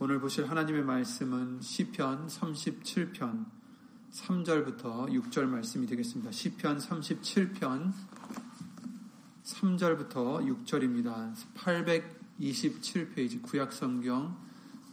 오늘 0.00 0.20
보실 0.20 0.48
하나님의 0.48 0.84
말씀은 0.84 1.60
시편 1.60 2.28
37편 2.28 3.46
3절부터 4.12 5.10
6절 5.10 5.46
말씀이 5.46 5.88
되겠습니다. 5.88 6.30
시편 6.30 6.78
37편 6.78 7.92
3절부터 9.42 10.64
6절입니다. 10.64 11.34
827페이지 11.56 13.42
구약 13.42 13.72
성경 13.72 14.38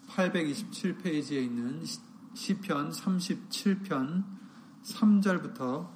827페이지에 0.07 1.43
있는 1.43 1.85
시편 2.33 2.89
37편 2.89 4.23
3절부터 4.81 5.87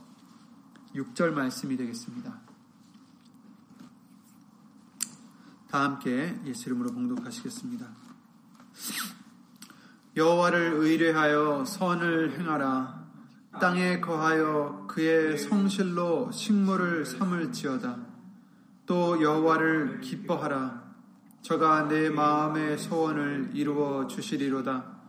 6절 0.94 1.32
말씀이 1.32 1.76
되겠습니다. 1.78 2.40
다 5.68 5.84
함께 5.84 6.40
예수 6.46 6.70
이름으로 6.70 6.92
봉독하시겠습니다. 6.92 7.99
여호와를 10.16 10.74
의뢰하여 10.74 11.66
선을 11.66 12.40
행하라. 12.40 13.00
땅에 13.60 14.00
거하여 14.00 14.86
그의 14.88 15.38
성실로 15.38 16.32
식물을 16.32 17.06
삼을지어다. 17.06 17.98
또 18.86 19.22
여호와를 19.22 20.02
기뻐하라. 20.02 20.90
저가 21.42 21.88
내 21.88 22.10
마음의 22.10 22.78
소원을 22.78 23.52
이루어 23.54 24.08
주시리로다. 24.08 25.00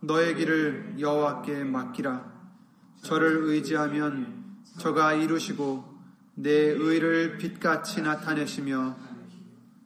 너의 0.00 0.34
길을 0.34 0.96
여호와께 0.98 1.64
맡기라. 1.64 2.32
저를 3.02 3.44
의지하면 3.44 4.56
저가 4.78 5.14
이루시고 5.14 5.92
내 6.34 6.50
의를 6.50 7.38
빛같이 7.38 8.02
나타내시며 8.02 8.96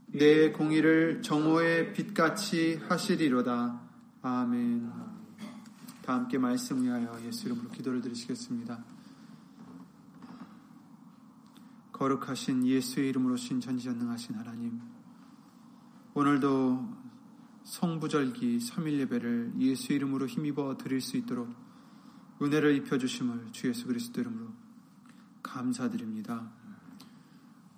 내 0.09 0.53
공의를 0.53 1.21
정오의 1.23 1.93
빛같이 1.93 2.81
하시리로다. 2.89 3.81
아멘. 4.23 4.91
다 6.03 6.15
함께 6.15 6.39
말씀 6.39 6.83
위하여 6.83 7.21
예수 7.25 7.47
이름으로 7.47 7.71
기도를 7.71 8.01
드리시겠습니다. 8.01 8.85
거룩하신 11.93 12.65
예수의 12.67 13.09
이름으로 13.09 13.37
신 13.37 13.61
전지전능하신 13.61 14.37
하나님, 14.37 14.81
오늘도 16.15 17.07
성부절기 17.65 18.59
3일 18.59 19.01
예배를 19.01 19.55
예수 19.59 19.93
이름으로 19.93 20.27
힘입어 20.27 20.77
드릴 20.77 21.01
수 21.01 21.17
있도록 21.17 21.53
은혜를 22.41 22.77
입혀주심을 22.77 23.49
주 23.53 23.69
예수 23.69 23.87
그리스도 23.87 24.21
이름으로 24.21 24.53
감사드립니다. 25.43 26.53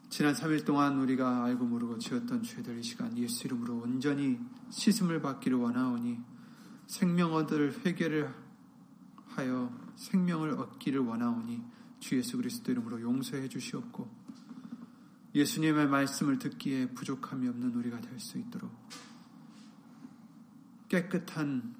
지난 0.09 0.33
3일 0.33 0.65
동안 0.65 0.99
우리가 1.01 1.45
알고 1.45 1.67
모르고 1.67 1.99
지었던 1.99 2.43
죄들 2.43 2.79
이 2.79 2.83
시간 2.83 3.17
예수 3.19 3.47
이름으로 3.47 3.81
온전히 3.81 4.39
씻음을 4.71 5.21
받기를 5.21 5.59
원하오니 5.59 6.19
생명 6.87 7.35
얻을 7.35 7.85
회개를 7.85 8.35
하여 9.27 9.71
생명을 9.97 10.53
얻기를 10.53 11.01
원하오니 11.01 11.63
주 12.01 12.17
예수 12.17 12.37
그리스도 12.39 12.73
이름으로 12.73 13.03
용서해 13.03 13.49
주시옵고 13.49 14.09
예수님의 15.35 15.89
말씀을 15.89 16.39
듣기에 16.39 16.89
부족함이 16.95 17.47
없는 17.47 17.75
우리가 17.75 18.01
될 18.01 18.19
수 18.19 18.39
있도록 18.39 18.73
깨끗한 20.89 21.77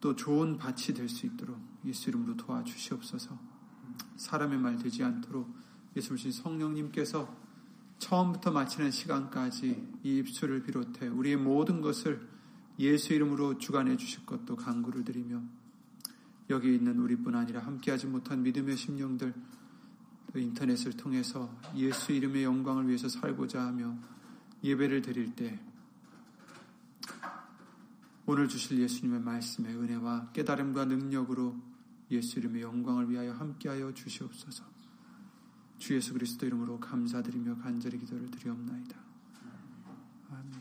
또 0.00 0.14
좋은 0.14 0.56
밭이 0.56 0.94
될 0.94 1.08
수 1.08 1.26
있도록 1.26 1.58
예수 1.84 2.10
이름으로 2.10 2.36
도와주시옵소서. 2.36 3.38
사람의 4.16 4.58
말 4.58 4.78
되지 4.78 5.02
않도록 5.02 5.63
예수님 5.96 6.32
성령님께서 6.32 7.44
처음부터 7.98 8.50
마치는 8.50 8.90
시간까지 8.90 9.98
이 10.02 10.18
입술을 10.18 10.62
비롯해 10.64 11.08
우리의 11.08 11.36
모든 11.36 11.80
것을 11.80 12.28
예수 12.78 13.12
이름으로 13.12 13.58
주관해 13.58 13.96
주실 13.96 14.26
것도 14.26 14.56
간구를 14.56 15.04
드리며 15.04 15.40
여기 16.50 16.74
있는 16.74 16.98
우리뿐 16.98 17.34
아니라 17.34 17.60
함께하지 17.60 18.06
못한 18.06 18.42
믿음의 18.42 18.76
심령들 18.76 19.32
인터넷을 20.34 20.92
통해서 20.96 21.56
예수 21.76 22.12
이름의 22.12 22.42
영광을 22.42 22.88
위해서 22.88 23.08
살고자 23.08 23.64
하며 23.64 23.96
예배를 24.64 25.02
드릴 25.02 25.34
때 25.34 25.60
오늘 28.26 28.48
주실 28.48 28.80
예수님의 28.80 29.20
말씀의 29.20 29.76
은혜와 29.76 30.30
깨달음과 30.32 30.86
능력으로 30.86 31.56
예수 32.10 32.38
이름의 32.38 32.62
영광을 32.62 33.10
위하여 33.10 33.32
함께하여 33.32 33.92
주시옵소서. 33.94 34.73
주 35.78 35.94
예수 35.94 36.12
그리스도 36.12 36.46
이름으로 36.46 36.80
감사드리며 36.80 37.56
간절히 37.58 37.98
기도를 37.98 38.30
드리옵나이다. 38.30 38.96
아멘. 40.30 40.52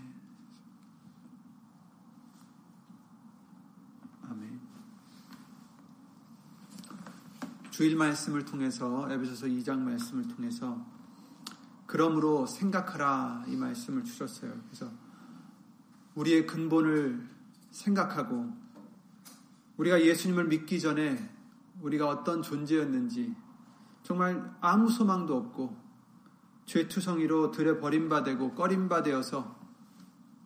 아멘. 4.29 4.61
주일 7.71 7.95
말씀을 7.95 8.45
통해서 8.45 9.09
에베소서 9.11 9.47
2장 9.47 9.79
말씀을 9.79 10.27
통해서 10.27 10.85
그러므로 11.85 12.45
생각하라 12.45 13.45
이 13.47 13.55
말씀을 13.55 14.03
주셨어요. 14.03 14.51
그래서 14.67 14.91
우리의 16.15 16.47
근본을 16.47 17.27
생각하고 17.71 18.51
우리가 19.77 20.03
예수님을 20.03 20.45
믿기 20.45 20.79
전에 20.79 21.29
우리가 21.81 22.07
어떤 22.07 22.41
존재였는지 22.41 23.35
정말 24.03 24.53
아무 24.61 24.89
소망도 24.89 25.35
없고 25.35 25.75
죄투성이로 26.65 27.51
들여 27.51 27.79
버림받고 27.79 28.53
꺼림받아서 28.53 29.63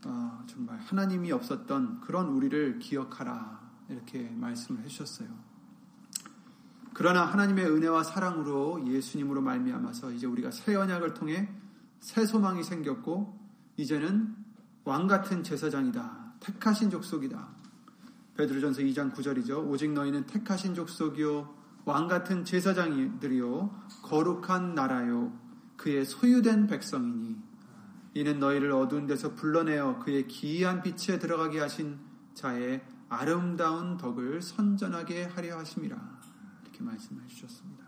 어, 0.05 0.43
정말 0.47 0.79
하나님이 0.79 1.31
없었던 1.31 2.01
그런 2.01 2.27
우리를 2.27 2.79
기억하라 2.79 3.59
이렇게 3.89 4.29
말씀을 4.29 4.83
해주셨어요. 4.83 5.27
그러나 6.93 7.25
하나님의 7.25 7.65
은혜와 7.65 8.03
사랑으로 8.03 8.87
예수님으로 8.87 9.41
말미암아서 9.41 10.11
이제 10.11 10.25
우리가 10.25 10.51
새 10.51 10.75
언약을 10.75 11.13
통해 11.13 11.49
새 11.99 12.25
소망이 12.25 12.63
생겼고 12.63 13.37
이제는 13.75 14.35
왕 14.83 15.07
같은 15.07 15.43
제사장이다. 15.43 16.33
택하신 16.39 16.89
족속이다. 16.89 17.49
베드로전서 18.35 18.81
2장 18.81 19.13
9절이죠. 19.13 19.67
오직 19.67 19.91
너희는 19.91 20.25
택하신 20.27 20.75
족속이요 20.75 21.56
왕 21.87 22.09
같은 22.09 22.43
제사장들이요 22.43 23.83
거룩한 24.01 24.75
나라요 24.75 25.31
그의 25.77 26.03
소유된 26.03 26.67
백성이니 26.67 27.37
이는 28.13 28.39
너희를 28.39 28.73
어두운 28.73 29.07
데서 29.07 29.33
불러내어 29.35 29.99
그의 29.99 30.27
기이한 30.27 30.81
빛에 30.83 31.17
들어가게 31.17 31.61
하신 31.61 31.97
자의 32.33 32.85
아름다운 33.07 33.95
덕을 33.95 34.41
선전하게 34.41 35.23
하려 35.27 35.59
하심이라 35.59 35.95
이렇게 36.63 36.83
말씀해 36.83 37.25
주셨습니다. 37.25 37.85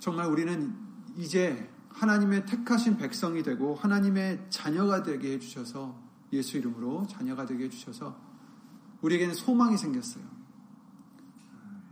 정말 0.00 0.26
우리는 0.26 0.76
이제 1.16 1.72
하나님의 1.88 2.44
택하신 2.44 2.98
백성이 2.98 3.42
되고 3.42 3.74
하나님의 3.74 4.48
자녀가 4.50 5.02
되게 5.02 5.32
해주셔서 5.32 5.98
예수 6.34 6.58
이름으로 6.58 7.06
자녀가 7.06 7.46
되게 7.46 7.64
해주셔서 7.64 8.20
우리에게는 9.00 9.34
소망이 9.34 9.78
생겼어요. 9.78 10.29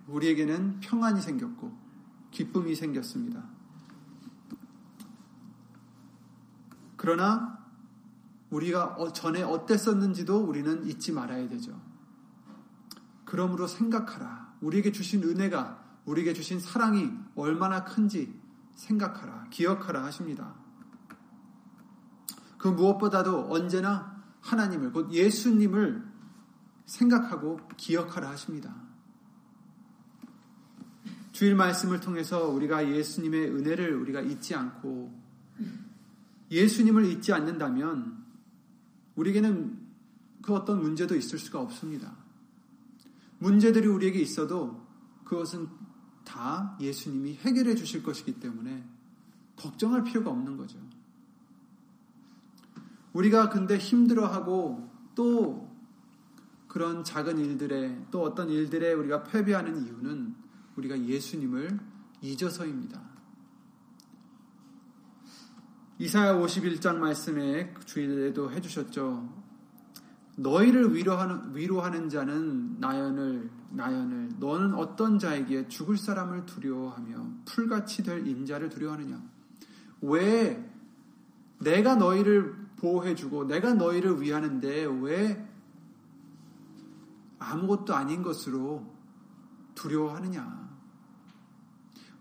우리에게는 0.09 0.81
평안이 0.81 1.21
생겼고 1.21 1.77
기쁨이 2.31 2.75
생겼습니다. 2.75 3.45
그러나 6.97 7.59
우리가 8.51 8.97
어, 8.97 9.13
전에 9.13 9.43
어땠었는지도 9.43 10.39
우리는 10.39 10.87
잊지 10.87 11.13
말아야 11.13 11.49
되죠. 11.49 11.81
그러므로 13.25 13.67
생각하라. 13.67 14.55
우리에게 14.63 14.91
주신 14.91 15.23
은혜가, 15.23 15.85
우리에게 16.07 16.33
주신 16.33 16.59
사랑이 16.59 17.13
얼마나 17.37 17.85
큰지 17.85 18.35
생각하라. 18.75 19.49
기억하라 19.51 20.03
하십니다. 20.05 20.55
그 22.57 22.69
무엇보다도 22.69 23.53
언제나 23.53 24.25
하나님을, 24.41 24.93
곧 24.93 25.13
예수님을 25.13 26.05
생각하고 26.87 27.61
기억하라 27.77 28.31
하십니다. 28.31 28.88
주일 31.39 31.55
말씀을 31.55 32.01
통해서 32.01 32.49
우리가 32.49 32.93
예수님의 32.93 33.55
은혜를 33.55 33.95
우리가 33.95 34.23
잊지 34.23 34.57
않고 34.57 35.17
예수님을 36.51 37.05
잊지 37.05 37.33
않는다면 37.33 38.25
우리에게는 39.15 39.79
그 40.43 40.53
어떤 40.53 40.83
문제도 40.83 41.15
있을 41.15 41.39
수가 41.39 41.61
없습니다. 41.61 42.17
문제들이 43.39 43.87
우리에게 43.87 44.19
있어도 44.19 44.85
그것은 45.23 45.69
다 46.25 46.77
예수님이 46.81 47.35
해결해 47.35 47.77
주실 47.77 48.03
것이기 48.03 48.41
때문에 48.41 48.85
걱정할 49.55 50.03
필요가 50.03 50.31
없는 50.31 50.57
거죠. 50.57 50.81
우리가 53.13 53.49
근데 53.49 53.79
힘들어하고 53.79 54.91
또 55.15 55.73
그런 56.67 57.05
작은 57.05 57.39
일들에 57.39 58.07
또 58.11 58.25
어떤 58.25 58.51
일들에 58.51 58.93
우리가 58.93 59.23
패배하는 59.23 59.85
이유는 59.85 60.48
우리가 60.79 60.99
예수님을 60.99 61.79
잊어서입니다. 62.23 63.01
이사야 65.99 66.35
51장 66.35 66.99
말씀에 66.99 67.75
주일에도 67.85 68.53
해주셨죠. 68.53 69.37
너희를 70.37 70.95
위로하는, 70.95 71.57
위로하는 71.57 72.09
자는 72.09 72.79
나연을, 72.79 73.51
나연을, 73.71 74.31
너는 74.39 74.75
어떤 74.75 75.19
자에게 75.19 75.67
죽을 75.67 75.97
사람을 75.97 76.47
두려워하며 76.47 77.31
풀같이 77.45 78.05
될 78.05 78.25
인자를 78.25 78.69
두려워하느냐? 78.69 79.21
왜 80.03 80.73
내가 81.61 81.97
너희를 81.97 82.55
보호해주고 82.77 83.47
내가 83.49 83.75
너희를 83.75 84.23
위하는데 84.23 84.85
왜 85.01 85.45
아무것도 87.41 87.97
아닌 87.97 88.23
것으로 88.23 88.87
두려워하느냐? 89.75 90.68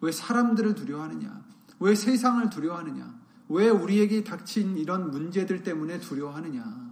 왜 0.02 0.12
사람들을 0.12 0.76
두려워하느냐? 0.76 1.46
왜 1.80 1.96
세상을 1.96 2.50
두려워하느냐? 2.50 3.20
왜 3.50 3.70
우리에게 3.70 4.24
닥친 4.24 4.78
이런 4.78 5.12
문제들 5.12 5.64
때문에 5.64 6.00
두려워하느냐? 6.00 6.88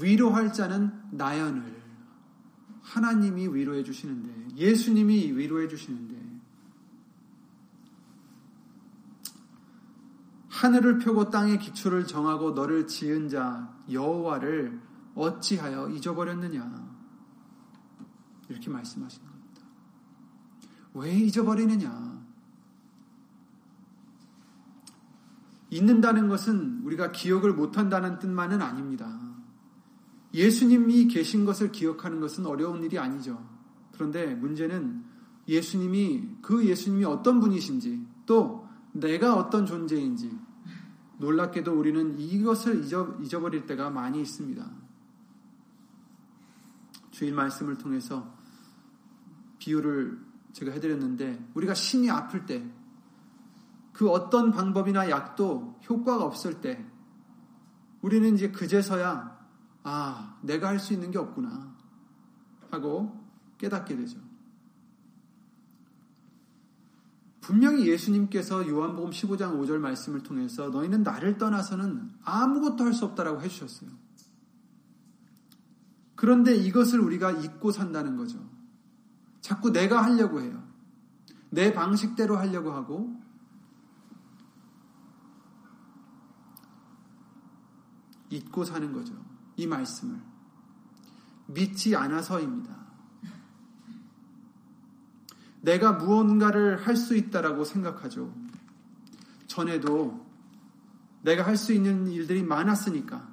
위로할 0.00 0.52
자는 0.52 0.92
나연을 1.10 1.80
하나님이 2.82 3.48
위로해 3.48 3.82
주시는데 3.82 4.56
예수님이 4.56 5.32
위로해 5.36 5.68
주시는데 5.68 6.18
하늘을 10.48 10.98
펴고 10.98 11.30
땅의 11.30 11.58
기초를 11.58 12.06
정하고 12.06 12.50
너를 12.52 12.86
지은 12.86 13.28
자 13.28 13.74
여호와를 13.90 14.80
어찌하여 15.14 15.90
잊어버렸느냐 15.90 16.90
이렇게 18.48 18.68
말씀하시는 18.68 19.26
겁니다. 19.26 19.29
왜 20.94 21.18
잊어버리느냐? 21.18 22.20
잊는다는 25.70 26.28
것은 26.28 26.82
우리가 26.84 27.12
기억을 27.12 27.54
못한다는 27.54 28.18
뜻만은 28.18 28.60
아닙니다. 28.60 29.18
예수님이 30.34 31.06
계신 31.06 31.44
것을 31.44 31.72
기억하는 31.72 32.20
것은 32.20 32.46
어려운 32.46 32.82
일이 32.82 32.98
아니죠. 32.98 33.44
그런데 33.92 34.34
문제는 34.34 35.04
예수님이 35.46 36.36
그 36.42 36.64
예수님이 36.64 37.04
어떤 37.04 37.40
분이신지 37.40 38.06
또 38.26 38.68
내가 38.92 39.36
어떤 39.36 39.66
존재인지 39.66 40.36
놀랍게도 41.18 41.78
우리는 41.78 42.18
이것을 42.18 42.84
잊어, 42.84 43.40
버릴 43.40 43.66
때가 43.66 43.90
많이 43.90 44.20
있습니다. 44.22 44.70
주일 47.10 47.34
말씀을 47.34 47.76
통해서 47.76 48.34
비유를 49.58 50.29
제가 50.52 50.72
해드렸는데 50.72 51.50
우리가 51.54 51.74
심이 51.74 52.10
아플 52.10 52.46
때 52.46 52.80
그 54.00 54.08
어떤 54.08 54.50
방법이나 54.50 55.10
약도 55.10 55.78
효과가 55.86 56.24
없을 56.24 56.62
때 56.62 56.82
우리는 58.00 58.34
이제 58.34 58.50
그제서야 58.50 59.38
아, 59.82 60.38
내가 60.42 60.68
할 60.68 60.78
수 60.78 60.94
있는 60.94 61.10
게 61.10 61.18
없구나. 61.18 61.76
하고 62.70 63.22
깨닫게 63.58 63.94
되죠. 63.96 64.18
분명히 67.42 67.86
예수님께서 67.88 68.66
요한복음 68.68 69.10
15장 69.10 69.60
5절 69.60 69.76
말씀을 69.80 70.22
통해서 70.22 70.70
너희는 70.70 71.02
나를 71.02 71.36
떠나서는 71.36 72.10
아무것도 72.22 72.84
할 72.84 72.94
수 72.94 73.04
없다라고 73.04 73.42
해주셨어요. 73.42 73.90
그런데 76.14 76.54
이것을 76.54 77.00
우리가 77.00 77.32
잊고 77.32 77.70
산다는 77.70 78.16
거죠. 78.16 78.38
자꾸 79.40 79.72
내가 79.72 80.02
하려고 80.04 80.40
해요. 80.40 80.62
내 81.50 81.72
방식대로 81.72 82.36
하려고 82.36 82.72
하고 82.72 83.20
잊고 88.30 88.64
사는 88.64 88.92
거죠. 88.92 89.14
이 89.56 89.66
말씀을 89.66 90.20
믿지 91.46 91.96
않아서입니다. 91.96 92.78
내가 95.62 95.92
무언가를 95.92 96.86
할 96.86 96.96
수 96.96 97.16
있다라고 97.16 97.64
생각하죠. 97.64 98.32
전에도 99.46 100.26
내가 101.22 101.44
할 101.44 101.56
수 101.56 101.72
있는 101.72 102.06
일들이 102.06 102.42
많았으니까. 102.42 103.28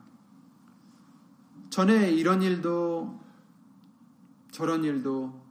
전에 1.70 2.12
이런 2.12 2.42
일도 2.42 3.24
저런 4.52 4.84
일도 4.84 5.47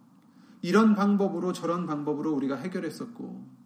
이런 0.62 0.94
방법으로 0.94 1.52
저런 1.52 1.86
방법으로 1.86 2.32
우리가 2.32 2.56
해결했었고 2.56 3.56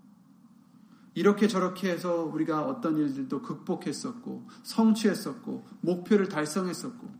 이렇게 1.15 1.49
저렇게 1.49 1.91
해서 1.91 2.25
우리가 2.25 2.65
어떤 2.65 2.97
일들도 2.97 3.43
극복했었고, 3.43 4.47
성취했었고, 4.63 5.67
목표를 5.81 6.29
달성했었고, 6.29 7.11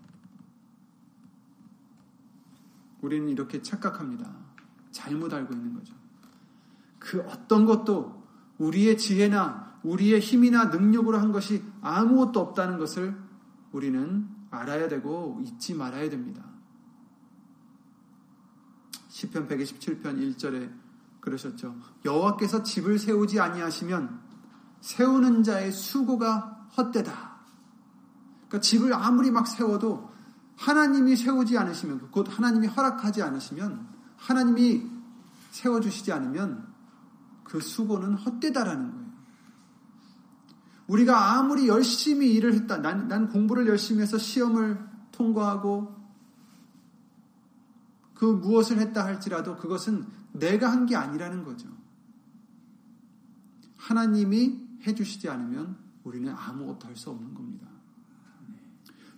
우리는 3.03 3.29
이렇게 3.29 3.63
착각합니다. 3.63 4.33
잘못 4.93 5.33
알고 5.33 5.55
있는 5.55 5.75
거죠. 5.75 5.95
그 6.99 7.21
어떤 7.23 7.65
것도 7.65 8.23
우리의 8.59 8.99
지혜나 8.99 9.81
우리의 9.83 10.21
힘이나 10.21 10.67
능력으로 10.67 11.19
한 11.19 11.33
것이 11.33 11.63
아무것도 11.81 12.39
없다는 12.41 12.79
것을 12.79 13.17
우리는 13.73 14.29
알아야 14.51 14.89
되고 14.89 15.41
잊지 15.43 15.75
말아야 15.75 16.11
됩니다. 16.11 16.45
10편 19.11 19.49
127편 19.49 20.03
1절에 20.37 20.71
그러셨죠. 21.21 21.75
여호와께서 22.05 22.63
집을 22.63 22.99
세우지 22.99 23.41
아니하시면 23.41 24.21
세우는 24.81 25.43
자의 25.43 25.73
수고가 25.73 26.67
헛되다. 26.77 27.13
그러니까 28.49 28.61
집을 28.61 28.95
아무리 28.95 29.31
막 29.31 29.47
세워도 29.47 30.11
하나님이 30.57 31.17
세우지 31.17 31.59
않으시면 31.59 32.11
곧 32.11 32.27
하나님이 32.31 32.67
허락하지 32.69 33.23
않으시면 33.23 33.87
하나님이 34.17 34.87
세워 35.51 35.81
주시지 35.81 36.13
않으면 36.13 36.67
그 37.45 37.61
수고는 37.61 38.15
헛되다라는 38.15 38.91
거예요. 38.91 39.11
우리가 40.87 41.39
아무리 41.39 41.69
열심히 41.69 42.33
일을 42.35 42.55
했다. 42.55 42.79
난, 42.79 43.09
난 43.09 43.29
공부를 43.29 43.67
열심히 43.69 44.03
해서 44.03 44.19
시험을 44.19 44.79
통과하고 45.13 46.00
그 48.21 48.27
무엇을 48.27 48.79
했다 48.79 49.03
할지라도 49.03 49.57
그것은 49.57 50.07
내가 50.35 50.71
한 50.71 50.85
게 50.85 50.95
아니라는 50.95 51.43
거죠. 51.43 51.69
하나님이 53.79 54.61
해주시지 54.87 55.31
않으면 55.31 55.79
우리는 56.05 56.31
아무것도 56.31 56.87
할 56.87 56.95
수 56.97 57.09
없는 57.09 57.33
겁니다. 57.33 57.67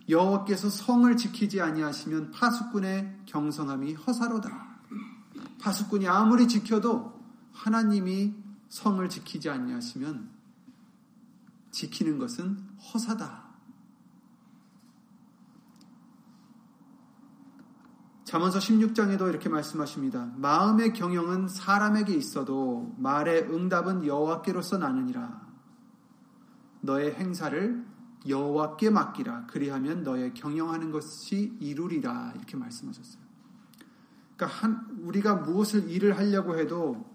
여호와께서 0.07 0.69
성을 0.69 1.17
지키지 1.17 1.59
아니하시면 1.59 2.31
파수꾼의 2.31 3.23
경성함이 3.25 3.93
허사로다. 3.95 4.77
파수꾼이 5.59 6.07
아무리 6.07 6.47
지켜도 6.47 7.21
하나님이 7.51 8.33
성을 8.69 9.09
지키지 9.09 9.49
아니하시면 9.49 10.29
지키는 11.71 12.19
것은 12.19 12.57
허사다. 12.93 13.42
잠언서 18.33 18.57
16장에도 18.57 19.29
이렇게 19.29 19.47
말씀하십니다. 19.47 20.31
마음의 20.37 20.93
경영은 20.93 21.47
사람에게 21.47 22.15
있어도 22.15 22.91
말의 22.97 23.43
응답은 23.43 24.07
여호와께로서 24.07 24.79
나느니라. 24.79 25.39
너의 26.81 27.13
행사를 27.13 27.85
여호와께 28.27 28.89
맡기라. 28.89 29.45
그리하면 29.45 30.01
너의 30.01 30.33
경영하는 30.33 30.89
것이 30.89 31.55
이루리라. 31.59 32.33
이렇게 32.35 32.57
말씀하셨어요. 32.57 33.21
그러니까 34.35 34.59
한, 34.59 34.87
우리가 35.03 35.35
무엇을 35.35 35.91
일을 35.91 36.17
하려고 36.17 36.57
해도 36.57 37.05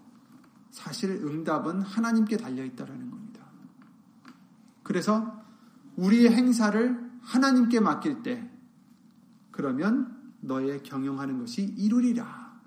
사실 0.71 1.09
응답은 1.11 1.81
하나님께 1.81 2.37
달려 2.37 2.63
있다라는 2.63 3.11
겁니다. 3.11 3.45
그래서 4.83 5.43
우리의 5.97 6.31
행사를 6.31 7.11
하나님께 7.23 7.81
맡길 7.81 8.23
때 8.23 8.49
그러면 9.51 10.17
너의 10.41 10.83
경영하는 10.83 11.39
것이 11.39 11.63
이루리라. 11.63 12.59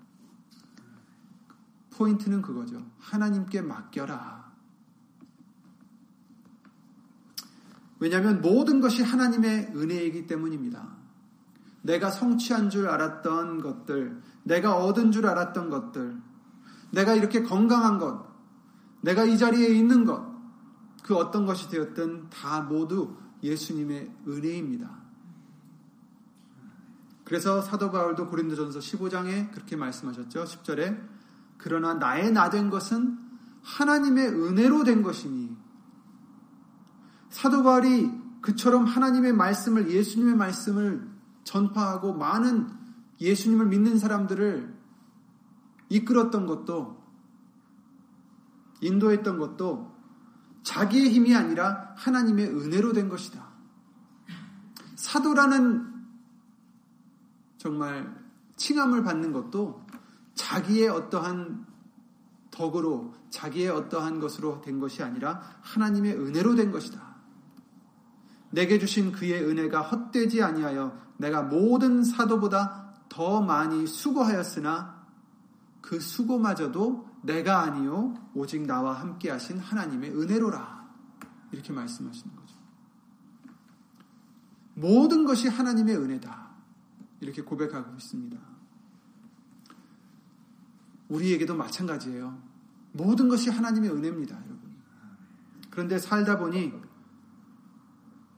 포인트는 1.91 2.41
그거죠. 2.41 2.85
하나님께 2.99 3.61
맡겨라. 3.61 4.51
왜냐하면 7.99 8.41
모든 8.41 8.81
것이 8.81 9.01
하나님의 9.01 9.73
은혜이기 9.75 10.27
때문입니다. 10.27 10.97
내가 11.83 12.09
성취한 12.09 12.69
줄 12.69 12.87
알았던 12.87 13.61
것들, 13.61 14.21
내가 14.43 14.77
얻은 14.77 15.11
줄 15.11 15.27
알았던 15.27 15.69
것들, 15.69 16.17
내가 16.91 17.13
이렇게 17.13 17.43
건강한 17.43 17.99
것, 17.99 18.25
내가 19.01 19.23
이 19.25 19.37
자리에 19.37 19.67
있는 19.67 20.05
것, 20.05 20.33
그 21.03 21.15
어떤 21.15 21.45
것이 21.45 21.69
되었든 21.69 22.29
다 22.29 22.61
모두 22.61 23.15
예수님의 23.41 24.11
은혜입니다. 24.27 25.02
그래서 27.23 27.61
사도 27.61 27.91
바울도 27.91 28.27
고린도전서 28.29 28.79
15장에 28.79 29.51
그렇게 29.51 29.75
말씀하셨죠. 29.75 30.43
10절에 30.43 31.01
그러나 31.57 31.93
나의 31.93 32.31
나 32.31 32.49
된 32.49 32.69
것은 32.69 33.17
하나님의 33.63 34.27
은혜로 34.27 34.83
된 34.83 35.01
것이니 35.01 35.55
사도 37.29 37.63
바울이 37.63 38.11
그처럼 38.41 38.85
하나님의 38.85 39.33
말씀을 39.33 39.89
예수님의 39.89 40.35
말씀을 40.35 41.09
전파하고 41.45 42.13
많은 42.13 42.67
예수님을 43.21 43.67
믿는 43.67 43.97
사람들을 43.97 44.73
이끌었던 45.89 46.45
것도 46.45 47.01
인도했던 48.81 49.37
것도 49.39 49.93
자기의 50.63 51.09
힘이 51.11 51.35
아니라 51.35 51.93
하나님의 51.95 52.47
은혜로 52.47 52.93
된 52.93 53.07
것이다. 53.07 53.47
사도라는 54.95 55.92
정말 57.63 58.13
칭함을 58.57 59.03
받는 59.03 59.31
것도 59.31 59.85
자기의 60.35 60.89
어떠한 60.89 61.65
덕으로 62.51 63.13
자기의 63.29 63.69
어떠한 63.69 64.19
것으로 64.19 64.59
된 64.59 64.81
것이 64.81 65.01
아니라 65.01 65.41
하나님의 65.61 66.13
은혜로 66.13 66.55
된 66.55 66.71
것이다. 66.71 67.15
내게 68.51 68.77
주신 68.79 69.13
그의 69.13 69.45
은혜가 69.45 69.81
헛되지 69.81 70.43
아니하여 70.43 70.99
내가 71.15 71.41
모든 71.41 72.03
사도보다 72.03 72.95
더 73.07 73.41
많이 73.41 73.87
수고하였으나 73.87 75.01
그 75.79 76.01
수고마저도 76.01 77.07
내가 77.21 77.61
아니요 77.61 78.13
오직 78.33 78.65
나와 78.65 78.91
함께 78.91 79.31
하신 79.31 79.57
하나님의 79.59 80.11
은혜로라. 80.11 80.83
이렇게 81.53 81.71
말씀하시는 81.71 82.35
거죠. 82.35 82.55
모든 84.73 85.23
것이 85.23 85.47
하나님의 85.47 85.95
은혜다. 85.95 86.42
이렇게 87.23 87.41
고백하고 87.41 87.95
있습니다. 87.95 88.37
우리에게도 91.09 91.55
마찬가지예요. 91.55 92.41
모든 92.91 93.29
것이 93.29 93.49
하나님의 93.49 93.91
은혜입니다, 93.91 94.35
여러분. 94.35 94.75
그런데 95.69 95.97
살다 95.97 96.37
보니 96.37 96.73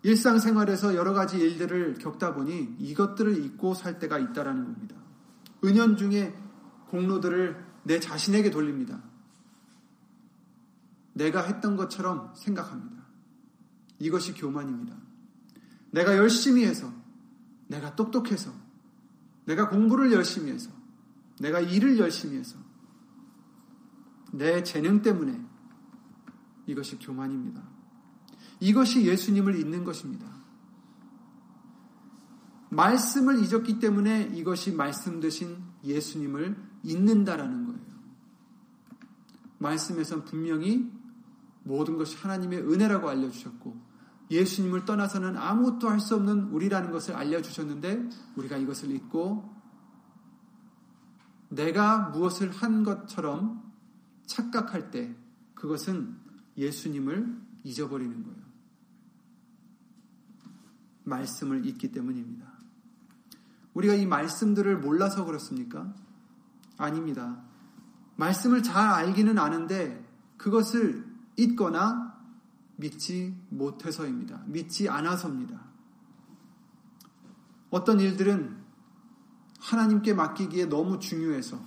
일상생활에서 0.04 0.96
여러 0.96 1.14
가지 1.14 1.38
일들을 1.38 1.96
겪다 1.96 2.34
보니 2.36 2.76
이것들을 2.80 3.44
잊고 3.44 3.74
살 3.74 3.98
때가 3.98 4.20
있다라는 4.20 4.66
겁니다. 4.66 4.96
은연 5.64 5.98
중에 5.98 6.38
공로들을 6.90 7.66
내 7.84 8.00
자신에게 8.00 8.52
돌립니다. 8.52 9.02
내가 11.14 11.42
했던 11.42 11.76
것처럼 11.76 12.34
생각합니다. 12.36 13.04
이것이 14.00 14.34
교만입니다. 14.34 14.96
내가 15.92 16.18
열심히 16.18 16.66
해서, 16.66 16.92
내가 17.68 17.96
똑똑해서, 17.96 18.52
내가 19.46 19.70
공부를 19.70 20.12
열심히 20.12 20.52
해서, 20.52 20.70
내가 21.40 21.60
일을 21.60 22.00
열심히 22.00 22.38
해서, 22.38 22.58
내 24.32 24.64
재능 24.64 25.02
때문에 25.02 25.40
이것이 26.68 26.98
교만입니다. 27.00 27.62
이것이 28.60 29.06
예수님을 29.06 29.60
잊는 29.60 29.84
것입니다. 29.84 30.26
말씀을 32.70 33.40
잊었기 33.40 33.80
때문에 33.80 34.32
이것이 34.34 34.74
말씀 34.74 35.20
되신 35.20 35.58
예수님을 35.84 36.58
잊는다라는 36.84 37.66
거예요. 37.66 37.86
말씀에선 39.60 40.26
분명히 40.26 40.92
모든 41.64 41.98
것이 41.98 42.18
하나님의 42.18 42.60
은혜라고 42.60 43.10
알려주셨고 43.10 43.85
예수님을 44.32 44.86
떠나서는 44.86 45.38
아무것도 45.38 45.90
할 45.90 46.00
수 46.00 46.16
없는 46.16 46.46
우리라는 46.46 46.92
것을 46.92 47.16
알려주셨는데 47.16 48.10
우리가 48.36 48.58
이것을 48.58 48.92
잊고 48.92 49.54
내가 51.50 52.10
무엇을 52.10 52.52
한 52.52 52.84
것처럼 52.84 53.72
착각할 54.26 54.92
때 54.92 55.16
그것은 55.54 56.18
예수님을 56.58 57.42
잊어버리는 57.64 58.24
거예요. 58.24 58.46
말씀을 61.04 61.66
잊기 61.66 61.92
때문입니다. 61.92 62.52
우리가 63.74 63.94
이 63.94 64.06
말씀들을 64.06 64.80
몰라서 64.80 65.26
그렇습니까? 65.26 65.94
아닙니다. 66.78 67.44
말씀을 68.16 68.64
잘 68.64 68.90
알기는 68.90 69.38
아는데 69.38 70.04
그것을 70.38 71.06
잊거나 71.38 72.05
믿지 72.78 73.36
못해서입니다. 73.50 74.44
믿지 74.48 74.90
않아서입니다. 74.90 75.62
어떤 77.70 78.00
일들은 78.00 78.64
하나님께 79.60 80.14
맡기기에 80.14 80.66
너무 80.66 81.00
중요해서 81.00 81.60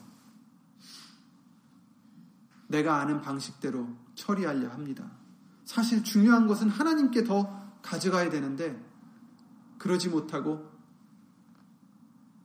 내가 2.69 3.01
아는 3.01 3.21
방식대로 3.23 3.89
처리하려 4.15 4.69
합니다. 4.71 5.11
사실 5.65 6.05
중요한 6.05 6.47
것은 6.47 6.69
하나님께 6.69 7.25
더 7.25 7.73
가져가야 7.83 8.31
되는데 8.31 8.83
그러지 9.79 10.09
못하고 10.09 10.71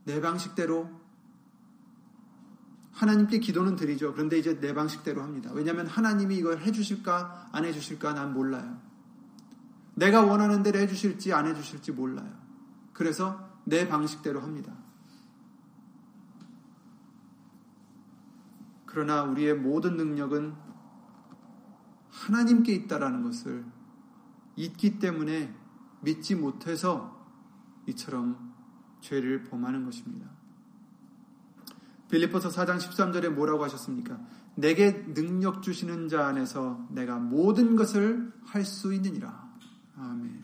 내 0.05 0.20
방식대로 0.22 1.02
하나님께 2.93 3.39
기도는 3.39 3.75
드리죠. 3.75 4.13
그런데 4.13 4.38
이제 4.38 4.59
내 4.59 4.73
방식대로 4.73 5.21
합니다. 5.21 5.51
왜냐하면 5.53 5.88
하나님이 5.88 6.38
이걸 6.38 6.59
해주실까 6.59 7.50
안 7.51 7.65
해주실까 7.65 8.13
난 8.13 8.33
몰라요. 8.33 8.79
내가 9.95 10.23
원하는 10.23 10.63
대로 10.63 10.79
해주실지 10.79 11.33
안 11.33 11.47
해주실지 11.47 11.91
몰라요. 11.91 12.31
그래서 12.93 13.50
내 13.65 13.88
방식대로 13.88 14.41
합니다. 14.41 14.73
그러나 18.85 19.23
우리의 19.23 19.55
모든 19.55 19.97
능력은 19.97 20.53
하나님께 22.12 22.73
있다라는 22.73 23.23
것을 23.23 23.65
잊기 24.55 25.00
때문에 25.00 25.53
믿지 26.01 26.35
못해서 26.35 27.27
이처럼 27.88 28.53
죄를 29.01 29.45
범하는 29.45 29.83
것입니다. 29.85 30.29
빌리포서 32.13 32.50
4장 32.50 32.77
13절에 32.77 33.29
뭐라고 33.29 33.63
하셨습니까? 33.63 34.20
내게 34.53 35.03
능력 35.15 35.63
주시는 35.63 36.10
자 36.10 36.27
안에서 36.27 36.88
내가 36.91 37.17
모든 37.17 37.75
것을 37.75 38.32
할 38.46 38.63
수 38.65 38.93
있느니라. 38.93 39.51
아멘. 39.98 40.43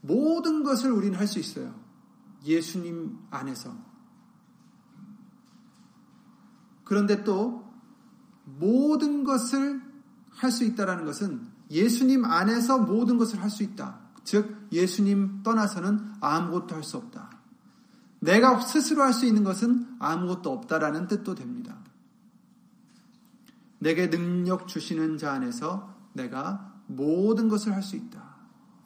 모든 0.00 0.62
것을 0.62 0.92
우리는 0.92 1.18
할 1.18 1.26
수 1.26 1.38
있어요. 1.38 1.78
예수님 2.46 3.18
안에서. 3.30 3.76
그런데 6.84 7.22
또 7.22 7.70
모든 8.46 9.24
것을 9.24 9.82
할 10.30 10.50
수 10.50 10.64
있다라는 10.64 11.04
것은 11.04 11.46
예수님 11.70 12.24
안에서 12.24 12.78
모든 12.78 13.18
것을 13.18 13.42
할 13.42 13.50
수 13.50 13.62
있다. 13.62 14.00
즉 14.24 14.59
예수님 14.72 15.42
떠나서는 15.42 16.14
아무것도 16.20 16.74
할 16.74 16.82
수 16.82 16.96
없다. 16.96 17.30
내가 18.20 18.60
스스로 18.60 19.02
할 19.02 19.12
수 19.12 19.26
있는 19.26 19.44
것은 19.44 19.96
아무것도 19.98 20.52
없다라는 20.52 21.08
뜻도 21.08 21.34
됩니다. 21.34 21.78
내게 23.78 24.10
능력 24.10 24.68
주시는 24.68 25.16
자 25.18 25.32
안에서 25.32 25.94
내가 26.12 26.74
모든 26.86 27.48
것을 27.48 27.74
할 27.74 27.82
수 27.82 27.96
있다. 27.96 28.30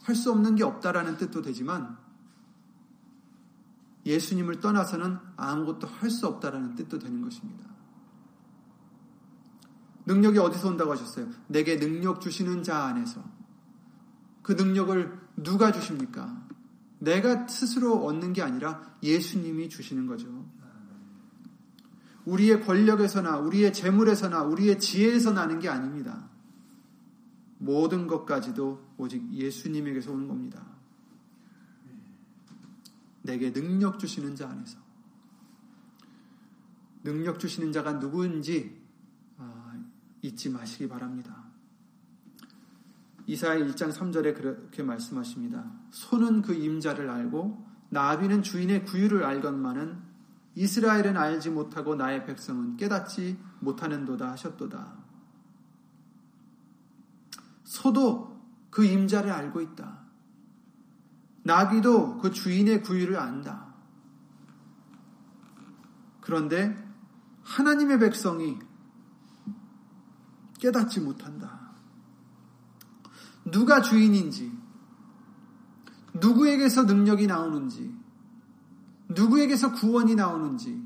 할 0.05 0.15
수 0.15 0.31
없는 0.31 0.55
게 0.57 0.65
없다라는 0.65 1.17
뜻도 1.17 1.41
되지만 1.43 1.97
예수님을 4.07 4.61
떠나서는 4.61 5.19
아무것도 5.37 5.87
할 5.87 6.11
수 6.11 6.27
없다라는 6.27 6.75
뜻도 6.75 6.99
되는 6.99 7.23
것입니다. 7.23 7.65
능력이 10.07 10.39
어디서 10.39 10.69
온다고 10.69 10.93
하셨어요? 10.93 11.29
내게 11.49 11.79
능력 11.79 12.21
주시는 12.21 12.63
자 12.63 12.85
안에서. 12.85 13.25
그 14.43 14.53
능력을 14.53 15.24
누가 15.37 15.73
주십니까? 15.73 16.47
내가 16.99 17.47
스스로 17.49 18.05
얻는 18.07 18.33
게 18.33 18.43
아니라 18.43 18.97
예수님이 19.03 19.69
주시는 19.69 20.07
거죠. 20.07 20.49
우리의 22.25 22.65
권력에서나 22.65 23.39
우리의 23.39 23.73
재물에서나 23.73 24.43
우리의 24.45 24.79
지혜에서 24.79 25.33
나는 25.33 25.59
게 25.61 25.69
아닙니다. 25.69 26.29
모든 27.59 28.07
것까지도 28.07 28.95
오직 28.97 29.31
예수님에게서 29.33 30.13
오는 30.13 30.27
겁니다. 30.29 30.65
내게 33.23 33.53
능력 33.53 33.99
주시는 33.99 34.37
자 34.37 34.49
안에서. 34.51 34.79
능력 37.03 37.39
주시는 37.39 37.73
자가 37.73 37.95
누구인지 37.95 38.83
아, 39.39 39.79
잊지 40.23 40.49
마시기 40.51 40.89
바랍니다. 40.89 41.44
이사야 43.27 43.59
1장 43.65 43.93
3절에 43.93 44.37
그렇게 44.37 44.83
말씀하십니다. 44.83 45.65
소는 45.91 46.43
그 46.43 46.55
임자를 46.55 47.09
알고 47.09 47.67
나비는 47.91 48.43
주인의 48.43 48.85
구유를 48.85 49.25
알건만은 49.25 50.03
이스라엘은 50.57 51.17
알지 51.17 51.51
못하고 51.51 51.95
나의 51.95 52.27
백성은 52.27 52.77
깨닫지 52.77 53.39
못하는도다 53.61 54.33
하셨도다. 54.33 54.97
소도 57.65 58.41
그 58.71 58.85
임자를 58.85 59.31
알고 59.31 59.61
있다. 59.61 60.05
나비도 61.45 62.19
그 62.19 62.31
주인의 62.31 62.83
구유를 62.83 63.19
안다. 63.19 63.75
그런데 66.21 66.77
하나님의 67.43 67.99
백성이 67.99 68.59
깨닫지 70.59 71.01
못한다. 71.01 71.64
누가 73.45 73.83
주인인지, 73.83 74.53
누구에게서 76.15 76.85
능력이 76.85 77.27
나오는지, 77.27 77.95
누구에게서 79.09 79.73
구원이 79.73 80.15
나오는지, 80.15 80.83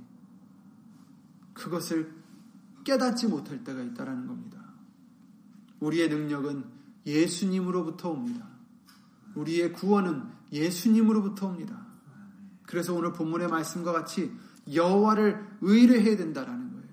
그것을 1.54 2.12
깨닫지 2.84 3.26
못할 3.26 3.64
때가 3.64 3.82
있다라는 3.82 4.26
겁니다. 4.26 4.58
우리의 5.80 6.08
능력은 6.08 6.64
예수님으로부터 7.06 8.10
옵니다. 8.10 8.46
우리의 9.34 9.72
구원은 9.72 10.24
예수님으로부터 10.52 11.46
옵니다. 11.46 11.86
그래서 12.66 12.94
오늘 12.94 13.12
본문의 13.12 13.48
말씀과 13.48 13.92
같이 13.92 14.32
여호와를 14.72 15.46
의뢰해야 15.60 16.16
된다라는 16.16 16.70
거예요. 16.72 16.88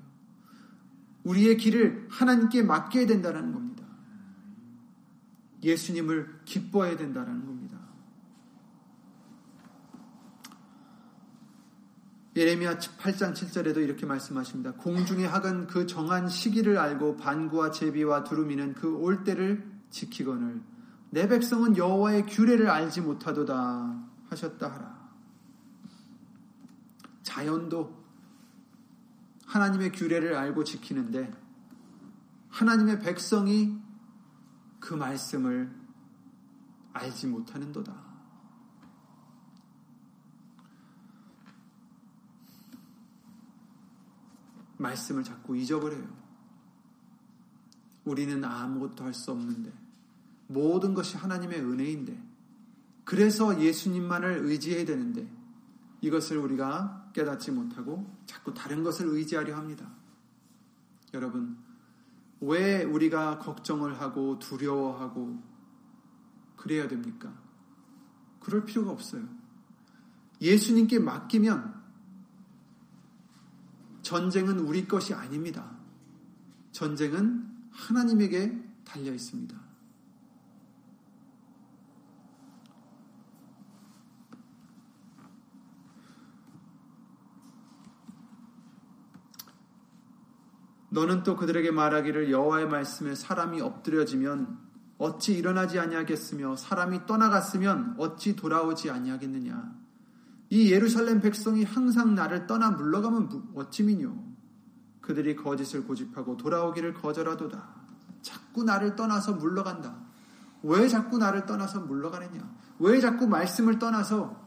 우리의 1.24 1.58
길을 1.58 2.08
하나님께 2.10 2.64
맡겨야 2.64 3.08
된다라는 3.08 3.52
겁니다. 3.52 3.65
예수님을 5.64 6.42
기뻐해야 6.46 6.98
된다라는 6.98 7.46
겁니다. 7.46 7.80
예레미야 12.36 12.78
8장 12.80 13.34
7절에도 13.34 13.78
이렇게 13.78 14.06
말씀하십니다. 14.06 14.74
공중의 14.74 15.26
학은 15.28 15.68
그 15.68 15.88
정한 15.88 16.28
시기를 16.28 16.78
알고 16.78 17.16
반구와 17.16 17.72
제비와 17.72 18.26
두루미는 18.26 18.74
그 18.74 18.98
올 18.98 19.24
때를 19.24 19.72
지키거늘 19.90 20.62
내 21.12 21.30
백성은 21.30 21.78
여호와의 21.78 22.26
규례를 22.26 22.70
알지 22.70 23.02
못하도다 23.02 24.04
하셨다 24.30 24.70
하라. 24.70 25.10
자연도 27.24 28.04
하나님의 29.46 29.94
규례를 29.94 30.36
알고 30.36 30.66
지키는데 30.66 31.32
하나님의 32.50 33.00
백성이 33.00 33.78
그 34.86 34.94
말씀을 34.94 35.74
알지 36.94 37.26
못하는도다. 37.26 38.06
말씀을 44.78 45.24
자꾸 45.24 45.58
잊어버려요. 45.58 46.08
우리는 48.04 48.44
아무것도 48.44 49.04
할 49.04 49.14
수 49.16 49.32
없는데, 49.32 49.74
모든 50.46 50.94
것이 50.94 51.18
하나님의 51.18 51.62
은혜인데, 51.62 52.22
그래서 53.06 53.60
예수님만을 53.60 54.46
의지해야 54.46 54.86
되는데, 54.86 55.28
이것을 56.02 56.38
우리가 56.38 57.10
깨닫지 57.14 57.50
못하고 57.50 58.16
자꾸 58.28 58.54
다른 58.54 58.84
것을 58.84 59.08
의지하려 59.08 59.58
합니다. 59.58 59.90
여러분, 61.16 61.65
왜 62.42 62.84
우리가 62.84 63.40
걱정을 63.40 64.00
하고 64.00 64.40
두려워하고 64.40 65.42
그래야 66.56 66.88
됩니까? 66.88 67.34
그럴 68.40 68.66
필요가 68.66 68.92
없어요. 68.92 69.28
예수님께 70.42 71.00
맡기면 71.00 71.84
전쟁은 74.02 74.60
우리 74.60 74.88
것이 74.88 75.14
아닙니다. 75.14 75.76
전쟁은 76.72 77.50
하나님에게 77.72 78.64
달려 78.84 79.14
있습니다. 79.14 79.65
너는 90.96 91.24
또 91.24 91.36
그들에게 91.36 91.72
말하기를 91.72 92.32
여호와의 92.32 92.70
말씀에 92.70 93.16
사람이 93.16 93.62
엎드려지면 93.62 94.58
어찌 94.98 95.34
일어나지 95.34 95.78
아니하겠으며 95.78 96.56
사람이 96.56 97.06
떠나갔으면 97.06 97.96
어찌 98.00 98.36
돌아오지 98.36 98.90
아니하겠느냐 98.90 99.76
이 100.50 100.72
예루살렘 100.72 101.20
백성이 101.20 101.64
항상 101.64 102.16
나를 102.16 102.48
떠나 102.48 102.72
물러가면 102.72 103.52
어찌미뇨. 103.56 104.16
그들이 105.02 105.36
거짓을 105.36 105.86
고집하고 105.86 106.38
돌아오기를 106.38 106.94
거절하도다. 106.94 107.76
자꾸 108.22 108.64
나를 108.64 108.96
떠나서 108.96 109.34
물러간다. 109.34 109.98
왜 110.64 110.88
자꾸 110.88 111.18
나를 111.18 111.46
떠나서 111.46 111.82
물러가느냐? 111.82 112.42
왜 112.80 113.00
자꾸 113.00 113.28
말씀을 113.28 113.80
떠나서 113.80 114.42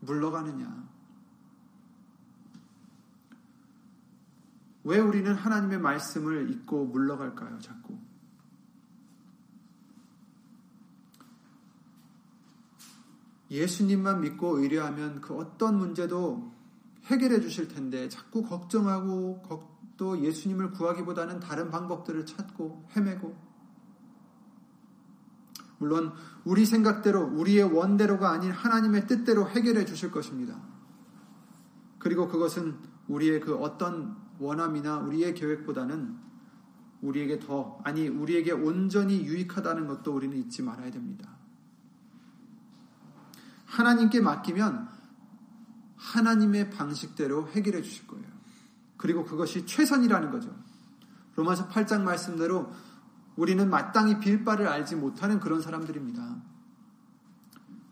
물러가느냐? 0.00 0.87
왜 4.88 4.98
우리는 4.98 5.34
하나님의 5.34 5.80
말씀을 5.80 6.48
잊고 6.48 6.86
물러갈까요? 6.86 7.58
자꾸. 7.58 7.98
예수님만 13.50 14.22
믿고 14.22 14.60
의뢰하면 14.60 15.20
그 15.20 15.36
어떤 15.36 15.76
문제도 15.76 16.50
해결해 17.04 17.42
주실 17.42 17.68
텐데 17.68 18.08
자꾸 18.08 18.42
걱정하고 18.42 19.42
또 19.98 20.18
예수님을 20.22 20.70
구하기보다는 20.70 21.40
다른 21.40 21.70
방법들을 21.70 22.24
찾고 22.24 22.88
헤매고 22.96 23.36
물론 25.76 26.14
우리 26.44 26.64
생각대로 26.64 27.24
우리의 27.26 27.64
원대로가 27.64 28.30
아닌 28.30 28.52
하나님의 28.52 29.06
뜻대로 29.06 29.50
해결해 29.50 29.84
주실 29.84 30.10
것입니다. 30.10 30.58
그리고 31.98 32.26
그것은 32.26 32.78
우리의 33.06 33.40
그 33.40 33.54
어떤 33.56 34.27
원함이나 34.38 34.98
우리의 34.98 35.34
계획보다는 35.34 36.16
우리에게 37.00 37.38
더 37.38 37.80
아니 37.84 38.08
우리에게 38.08 38.52
온전히 38.52 39.24
유익하다는 39.24 39.86
것도 39.86 40.14
우리는 40.14 40.36
잊지 40.36 40.62
말아야 40.62 40.90
됩니다. 40.90 41.30
하나님께 43.66 44.20
맡기면 44.20 44.88
하나님의 45.96 46.70
방식대로 46.70 47.48
해결해 47.48 47.82
주실 47.82 48.06
거예요. 48.06 48.26
그리고 48.96 49.24
그것이 49.24 49.66
최선이라는 49.66 50.30
거죠. 50.30 50.54
로마서 51.36 51.68
8장 51.68 52.02
말씀대로 52.02 52.72
우리는 53.36 53.70
마땅히 53.70 54.18
빌 54.18 54.44
바를 54.44 54.66
알지 54.66 54.96
못하는 54.96 55.38
그런 55.38 55.60
사람들입니다. 55.60 56.42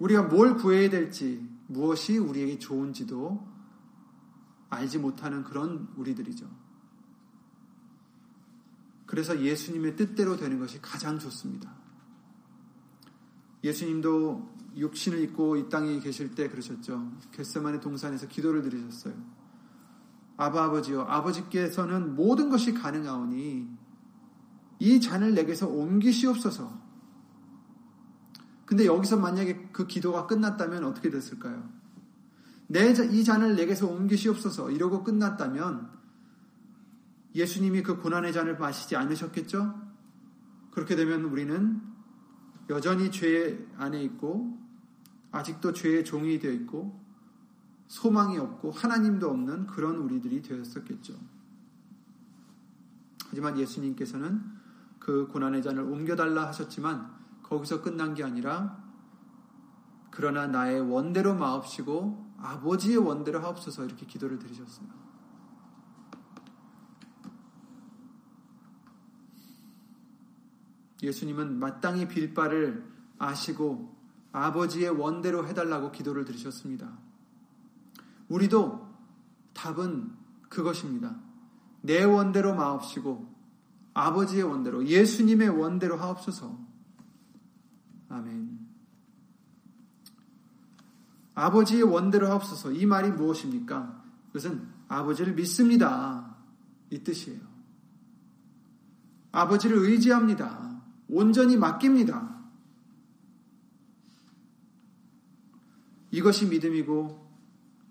우리가 0.00 0.24
뭘 0.24 0.56
구해야 0.56 0.90
될지, 0.90 1.48
무엇이 1.68 2.18
우리에게 2.18 2.58
좋은지도 2.58 3.55
알지 4.70 4.98
못하는 4.98 5.44
그런 5.44 5.88
우리들이죠. 5.96 6.48
그래서 9.06 9.40
예수님의 9.40 9.96
뜻대로 9.96 10.36
되는 10.36 10.58
것이 10.58 10.80
가장 10.82 11.18
좋습니다. 11.18 11.72
예수님도 13.62 14.56
육신을 14.76 15.20
입고 15.20 15.56
이 15.56 15.68
땅에 15.68 15.98
계실 16.00 16.34
때 16.34 16.48
그러셨죠. 16.48 17.12
겟세만의 17.32 17.80
동산에서 17.80 18.26
기도를 18.28 18.62
드리셨어요. 18.62 19.14
아바 20.36 20.64
아버지요 20.64 21.02
아버지께서는 21.02 22.14
모든 22.14 22.50
것이 22.50 22.74
가능하오니 22.74 23.68
이 24.80 25.00
잔을 25.00 25.34
내게서 25.34 25.68
옮기시옵소서. 25.68 26.86
근데 28.66 28.84
여기서 28.84 29.16
만약에 29.16 29.68
그 29.72 29.86
기도가 29.86 30.26
끝났다면 30.26 30.84
어떻게 30.84 31.08
됐을까요? 31.08 31.75
내 32.68 32.90
이 32.90 33.24
잔을 33.24 33.54
내게서 33.56 33.86
옮기시옵소서 33.86 34.70
이러고 34.70 35.04
끝났다면 35.04 35.90
예수님이 37.34 37.82
그 37.82 37.98
고난의 37.98 38.32
잔을 38.32 38.58
마시지 38.58 38.96
않으셨겠죠? 38.96 39.74
그렇게 40.70 40.96
되면 40.96 41.24
우리는 41.24 41.80
여전히 42.68 43.10
죄 43.10 43.66
안에 43.76 44.02
있고 44.04 44.58
아직도 45.30 45.72
죄의 45.72 46.04
종이 46.04 46.38
되어 46.38 46.50
있고 46.52 47.04
소망이 47.88 48.38
없고 48.38 48.72
하나님도 48.72 49.28
없는 49.28 49.66
그런 49.66 49.96
우리들이 49.96 50.42
되었었겠죠. 50.42 51.14
하지만 53.28 53.58
예수님께서는 53.58 54.42
그 54.98 55.28
고난의 55.28 55.62
잔을 55.62 55.82
옮겨달라 55.82 56.48
하셨지만 56.48 57.14
거기서 57.42 57.82
끝난 57.82 58.14
게 58.14 58.24
아니라 58.24 58.82
그러나 60.10 60.46
나의 60.46 60.80
원대로 60.80 61.34
마옵시고 61.34 62.25
아버지의 62.38 62.98
원대로 62.98 63.40
하옵소서 63.40 63.84
이렇게 63.84 64.06
기도를 64.06 64.38
드리셨어요. 64.38 64.86
예수님은 71.02 71.58
마땅히 71.58 72.08
빌 72.08 72.34
바를 72.34 72.84
아시고 73.18 73.94
아버지의 74.32 74.90
원대로 74.90 75.46
해달라고 75.46 75.92
기도를 75.92 76.24
드리셨습니다. 76.24 76.98
우리도 78.28 78.86
답은 79.54 80.12
그것입니다. 80.48 81.16
내 81.82 82.02
원대로 82.02 82.54
마옵시고 82.54 83.34
아버지의 83.94 84.42
원대로 84.42 84.86
예수님의 84.86 85.48
원대로 85.48 85.96
하옵소서. 85.96 86.58
아멘. 88.08 88.55
아버지의 91.36 91.82
원대로 91.82 92.28
하옵소서. 92.30 92.72
이 92.72 92.86
말이 92.86 93.10
무엇입니까? 93.10 94.02
그것은 94.28 94.66
아버지를 94.88 95.34
믿습니다. 95.34 96.34
이 96.90 96.98
뜻이에요. 97.04 97.40
아버지를 99.32 99.76
의지합니다. 99.76 100.80
온전히 101.08 101.58
맡깁니다. 101.58 102.36
이것이 106.10 106.46
믿음이고 106.46 107.26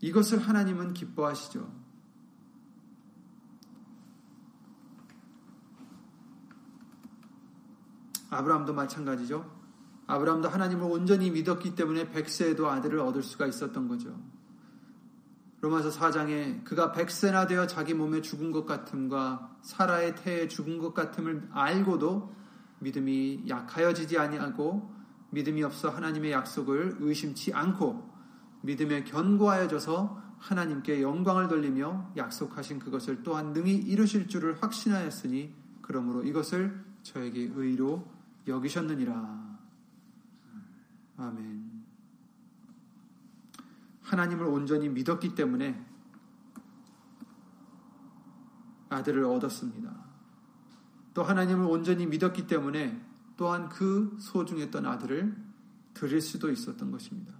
이것을 0.02 0.40
하나님은 0.40 0.94
기뻐하시죠. 0.94 1.72
아브라함도 8.32 8.74
마찬가지죠. 8.74 9.55
아브라함도 10.08 10.50
하나님을 10.50 10.84
온전히 10.90 11.32
믿었기 11.32 11.76
때문에 11.76 12.10
백세에도 12.10 12.70
아들을 12.70 13.00
얻을 13.00 13.24
수가 13.24 13.48
있었던 13.48 13.88
거죠. 13.88 14.16
로마서 15.62 15.90
4장에 15.90 16.64
그가 16.64 16.92
백세나 16.92 17.48
되어 17.48 17.66
자기 17.66 17.94
몸에 17.94 18.22
죽은 18.22 18.52
것 18.52 18.66
같음과 18.66 19.58
사라의 19.64 20.16
태에 20.16 20.48
죽은 20.48 20.78
것 20.78 20.94
같음을 20.94 21.50
알고도 21.52 22.36
믿음이 22.80 23.46
약하여지지 23.48 24.20
아니하고 24.20 24.94
믿음이 25.32 25.64
없어 25.64 25.90
하나님의 25.90 26.32
약속을 26.32 26.98
의심치 27.00 27.54
않고 27.54 28.08
믿음에 28.62 29.04
견고하여져서 29.06 30.24
하나님께 30.38 31.02
영광을 31.02 31.48
돌리며 31.48 32.12
약속하신 32.16 32.78
그것을 32.80 33.24
또한 33.24 33.54
능히 33.54 33.74
이루실 33.76 34.28
줄을 34.28 34.62
확신하였으니 34.62 35.54
그러므로 35.82 36.24
이것을 36.24 36.84
저에게 37.02 37.52
의로 37.56 38.08
여기셨느니라. 38.48 39.55
아멘. 41.18 41.86
하나님을 44.02 44.46
온전히 44.46 44.90
믿었기 44.90 45.36
때문에 45.36 45.84
아들을 48.90 49.24
얻었습니다. 49.24 50.06
또 51.14 51.24
하나님을 51.24 51.66
온전히 51.66 52.06
믿었기 52.06 52.48
때문에 52.48 53.02
또한 53.38 53.70
그 53.70 54.16
소중했던 54.20 54.86
아들을 54.86 55.36
드릴 55.94 56.22
수도 56.22 56.52
있었던 56.52 56.92
것입니다. 56.92 57.34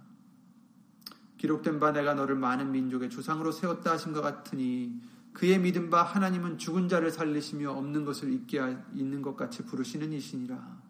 기록된 1.38 1.78
바 1.78 1.92
내가 1.92 2.14
너를 2.14 2.34
많은 2.36 2.72
민족의 2.72 3.10
조상으로 3.10 3.52
세웠다 3.52 3.92
하신 3.92 4.12
것 4.12 4.22
같으니 4.22 5.00
그의 5.32 5.58
믿은 5.58 5.90
바 5.90 6.02
하나님은 6.02 6.56
죽은 6.56 6.88
자를 6.88 7.10
살리시며 7.10 7.70
없는 7.72 8.06
것을 8.06 8.32
있게 8.32 8.58
있는 8.94 9.20
것 9.20 9.36
같이 9.36 9.64
부르시는 9.64 10.12
이시니라. 10.12 10.85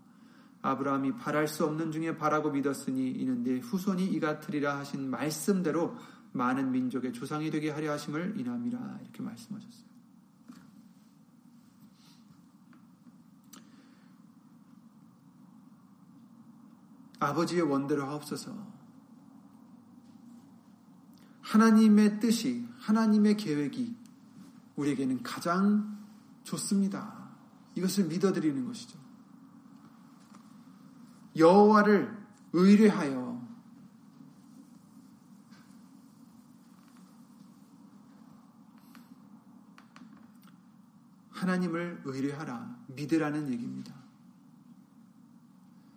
아브라함이 0.66 1.16
바랄 1.16 1.46
수 1.46 1.64
없는 1.64 1.92
중에 1.92 2.16
바라고 2.16 2.50
믿었으니 2.50 3.11
이는 3.12 3.44
내 3.44 3.59
후손이 3.59 4.05
이같으리라 4.07 4.79
하신 4.79 5.09
말씀대로 5.09 5.96
많은 6.33 6.72
민족의 6.72 7.12
조상이 7.12 7.50
되게 7.50 7.70
하려 7.70 7.92
하심을 7.92 8.38
인함이라 8.38 8.98
이렇게 9.02 9.22
말씀하셨어요. 9.22 9.87
아버지의 17.20 17.62
원대로 17.62 18.05
하옵소서. 18.07 18.76
하나님의 21.42 22.18
뜻이, 22.18 22.68
하나님의 22.81 23.37
계획이 23.37 23.96
우리에게는 24.74 25.22
가장 25.22 25.96
좋습니다. 26.42 27.31
이것을 27.76 28.07
믿어드리는 28.07 28.66
것이죠. 28.66 29.06
여호와를 31.37 32.16
의뢰하여 32.53 33.37
하나님을 41.31 42.03
의뢰하라 42.05 42.85
믿으라는 42.88 43.51
얘기입니다. 43.51 43.94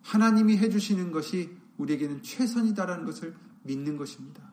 하나님이 0.02 0.58
해주시는 0.58 1.12
것이 1.12 1.58
우리에게는 1.78 2.24
최선이다라는 2.24 3.06
것을 3.06 3.36
믿는 3.64 3.98
것입니다. 3.98 4.50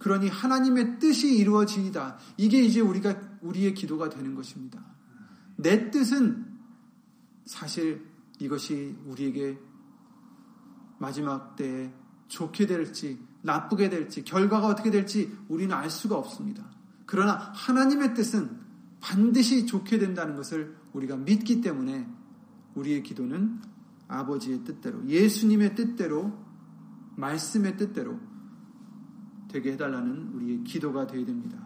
그러니 0.00 0.28
하나님의 0.28 0.98
뜻이 0.98 1.36
이루어지이다. 1.36 2.18
이게 2.36 2.60
이제 2.62 2.80
우리가 2.80 3.20
우리의 3.40 3.74
기도가 3.74 4.08
되는 4.08 4.34
것입니다. 4.34 4.84
내 5.56 5.90
뜻은 5.90 6.46
사실 7.46 8.07
이것이 8.38 8.96
우리에게 9.06 9.58
마지막 10.98 11.56
때에 11.56 11.92
좋게 12.28 12.66
될지 12.66 13.18
나쁘게 13.42 13.88
될지 13.88 14.24
결과가 14.24 14.66
어떻게 14.66 14.90
될지 14.90 15.32
우리는 15.48 15.74
알 15.74 15.90
수가 15.90 16.16
없습니다. 16.16 16.64
그러나 17.06 17.34
하나님의 17.54 18.14
뜻은 18.14 18.58
반드시 19.00 19.66
좋게 19.66 19.98
된다는 19.98 20.34
것을 20.36 20.76
우리가 20.92 21.16
믿기 21.16 21.60
때문에 21.60 22.06
우리의 22.74 23.02
기도는 23.02 23.60
아버지의 24.08 24.64
뜻대로 24.64 25.06
예수님의 25.06 25.74
뜻대로 25.74 26.32
말씀의 27.16 27.76
뜻대로 27.76 28.18
되게 29.48 29.72
해달라는 29.72 30.32
우리의 30.34 30.64
기도가 30.64 31.06
되어야 31.06 31.24
됩니다. 31.24 31.58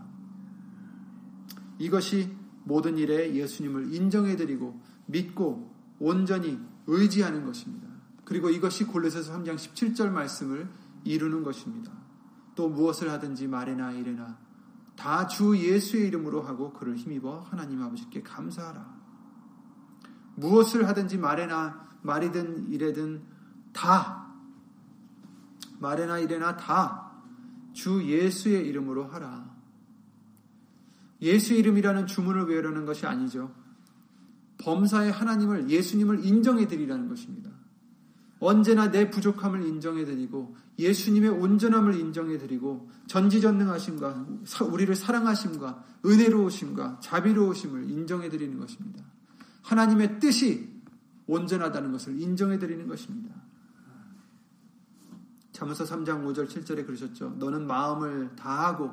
이것이 1.79 2.31
모든 2.65 2.97
일에 2.97 3.35
예수님을 3.35 3.93
인정해드리고 3.95 4.81
믿고 5.07 5.72
온전히 6.03 6.59
의지하는 6.89 7.45
것입니다. 7.47 7.87
그리고 8.25 8.51
이것이 8.51 8.85
골로새서 8.85 9.33
3장 9.35 9.55
17절 9.55 10.11
말씀을 10.11 10.69
이루는 11.05 11.45
것입니다. 11.45 11.93
또 12.55 12.69
무엇을 12.69 13.11
하든지 13.11 13.47
말이나 13.47 13.93
이래나 13.93 14.39
다 14.97 15.27
주 15.27 15.57
예수의 15.57 16.09
이름으로 16.09 16.43
하고 16.43 16.73
그를 16.73 16.97
힘입어 16.97 17.47
하나님 17.49 17.83
아버지께 17.83 18.23
감사하라. 18.23 19.01
무엇을 20.37 20.89
하든지 20.89 21.19
말이나 21.19 21.89
말이든 22.03 22.69
이래든 22.71 23.23
다 23.73 24.27
말이나 25.79 26.19
이래나 26.19 26.57
다 26.57 27.11
주 27.73 28.05
예수의 28.05 28.67
이름으로 28.67 29.07
하라. 29.07 29.51
예수 31.23 31.55
이름이라는 31.55 32.07
주문을 32.07 32.45
외우려는 32.45 32.85
것이 32.85 33.07
아니죠. 33.07 33.51
범사의 34.63 35.11
하나님을 35.13 35.69
예수님을 35.69 36.25
인정해 36.25 36.67
드리라는 36.67 37.09
것입니다. 37.09 37.51
언제나 38.39 38.91
내 38.91 39.09
부족함을 39.11 39.65
인정해 39.67 40.05
드리고 40.05 40.57
예수님의 40.79 41.31
온전함을 41.31 41.95
인정해 41.95 42.39
드리고 42.39 42.91
전지전능하심과 43.07 44.27
우리를 44.69 44.95
사랑하심과 44.97 45.85
은혜로우심과 46.05 46.99
자비로우심을 47.01 47.91
인정해 47.91 48.29
드리는 48.29 48.59
것입니다. 48.59 49.05
하나님의 49.63 50.19
뜻이 50.19 50.73
온전하다는 51.27 51.93
것을 51.93 52.21
인정해 52.21 52.59
드리는 52.59 52.89
것입니다. 52.89 53.35
잠언서 55.53 55.85
3장 55.85 56.25
5절 56.25 56.49
7절에 56.49 56.85
그러셨죠. 56.85 57.37
너는 57.39 57.67
마음을 57.67 58.35
다하고 58.35 58.91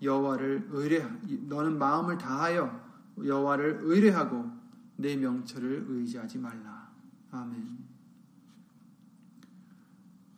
여호와를 0.00 0.68
의뢰 0.70 1.04
너는 1.48 1.78
마음을 1.78 2.18
다하여 2.18 2.85
여호와를 3.24 3.80
의뢰하고 3.82 4.50
내 4.96 5.16
명철을 5.16 5.86
의지하지 5.88 6.38
말라. 6.38 6.90
아멘. 7.30 7.78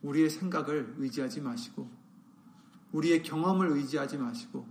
우리의 0.03 0.31
생각을 0.31 0.95
의지하지 0.99 1.41
마시고 1.41 1.91
우리의 2.93 3.23
경험을 3.23 3.69
의지하지 3.69 4.19
마시고 4.19 4.67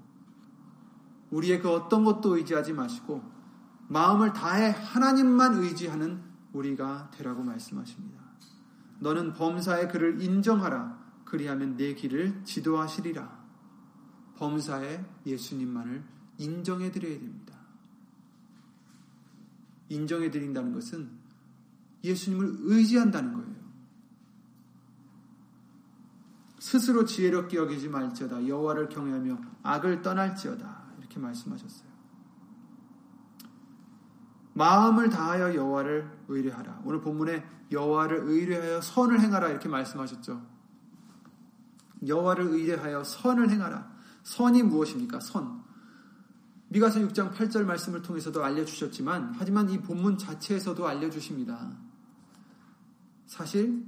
우리의 1.32 1.62
그 1.62 1.70
어떤 1.70 2.04
것도 2.04 2.38
의지하지 2.38 2.74
마시고 2.74 3.22
마음을 3.90 4.34
다해 4.34 4.72
하나님만 4.72 5.56
의지하는 5.56 6.22
우리가 6.54 7.12
되라고 7.12 7.44
말씀하십니다. 7.44 8.22
너는 9.00 9.34
범사의 9.34 9.90
그를 9.90 10.22
인정하라. 10.22 10.98
그리하면 11.26 11.78
내 11.78 11.94
길을 11.94 12.44
지도하시리라. 12.46 13.46
범사의 14.38 15.06
예수님만을 15.26 16.04
인정해 16.38 16.92
드려야 16.92 17.20
됩니다. 17.20 17.47
인정해 19.90 20.30
드린다는 20.30 20.74
것은 20.74 21.10
예수님을 22.04 22.58
의지한다는 22.62 23.34
거예요. 23.34 23.58
스스로 26.60 27.06
지혜롭게 27.06 27.58
여기지 27.58 27.88
말지어다 27.88 28.48
여호와를 28.48 28.90
경외하며 28.90 29.38
악을 29.64 30.02
떠날지어다 30.02 30.94
이렇게 31.00 31.20
말씀하셨어요. 31.20 31.88
마음을 34.54 35.10
다하여 35.10 35.54
여호와를 35.54 36.10
의뢰하라. 36.28 36.82
오늘 36.84 37.00
본문에 37.00 37.46
여호와를 37.72 38.22
의뢰하여 38.24 38.82
선을 38.82 39.22
행하라 39.22 39.50
이렇게 39.50 39.70
말씀하셨죠. 39.70 40.42
여호와를 42.06 42.46
의뢰하여 42.48 43.04
선을 43.04 43.52
행하라. 43.52 43.96
선이 44.24 44.64
무엇입니까? 44.64 45.20
선. 45.20 45.64
미가서 46.70 47.00
6장 47.00 47.34
8절 47.34 47.64
말씀을 47.64 48.02
통해서도 48.02 48.44
알려주셨지만 48.44 49.36
하지만 49.38 49.70
이 49.70 49.80
본문 49.80 50.18
자체에서도 50.18 50.86
알려주십니다. 50.86 51.78
사실 53.26 53.86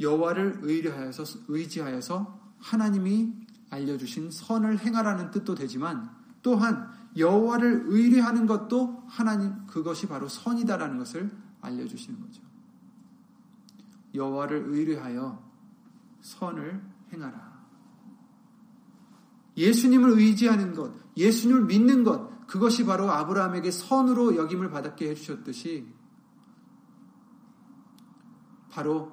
여호와를 0.00 0.58
의뢰하여서 0.62 1.24
의지하여서 1.48 2.40
하나님이 2.58 3.32
알려주신 3.70 4.30
선을 4.30 4.78
행하라는 4.78 5.30
뜻도 5.30 5.54
되지만 5.54 6.10
또한 6.42 6.90
여호와를 7.16 7.84
의뢰하는 7.86 8.46
것도 8.46 9.04
하나님 9.08 9.66
그것이 9.66 10.06
바로 10.06 10.28
선이다라는 10.28 10.98
것을 10.98 11.30
알려주시는 11.62 12.20
거죠. 12.20 12.42
여호와를 14.14 14.66
의뢰하여 14.68 15.42
선을 16.20 16.82
행하라. 17.12 17.45
예수님을 19.56 20.10
의지하는 20.18 20.74
것, 20.74 20.92
예수님을 21.16 21.64
믿는 21.64 22.04
것, 22.04 22.46
그것이 22.46 22.84
바로 22.84 23.10
아브라함에게 23.10 23.70
선으로 23.70 24.36
여김을 24.36 24.70
받았게 24.70 25.10
해주셨듯이 25.10 25.86
바로 28.70 29.10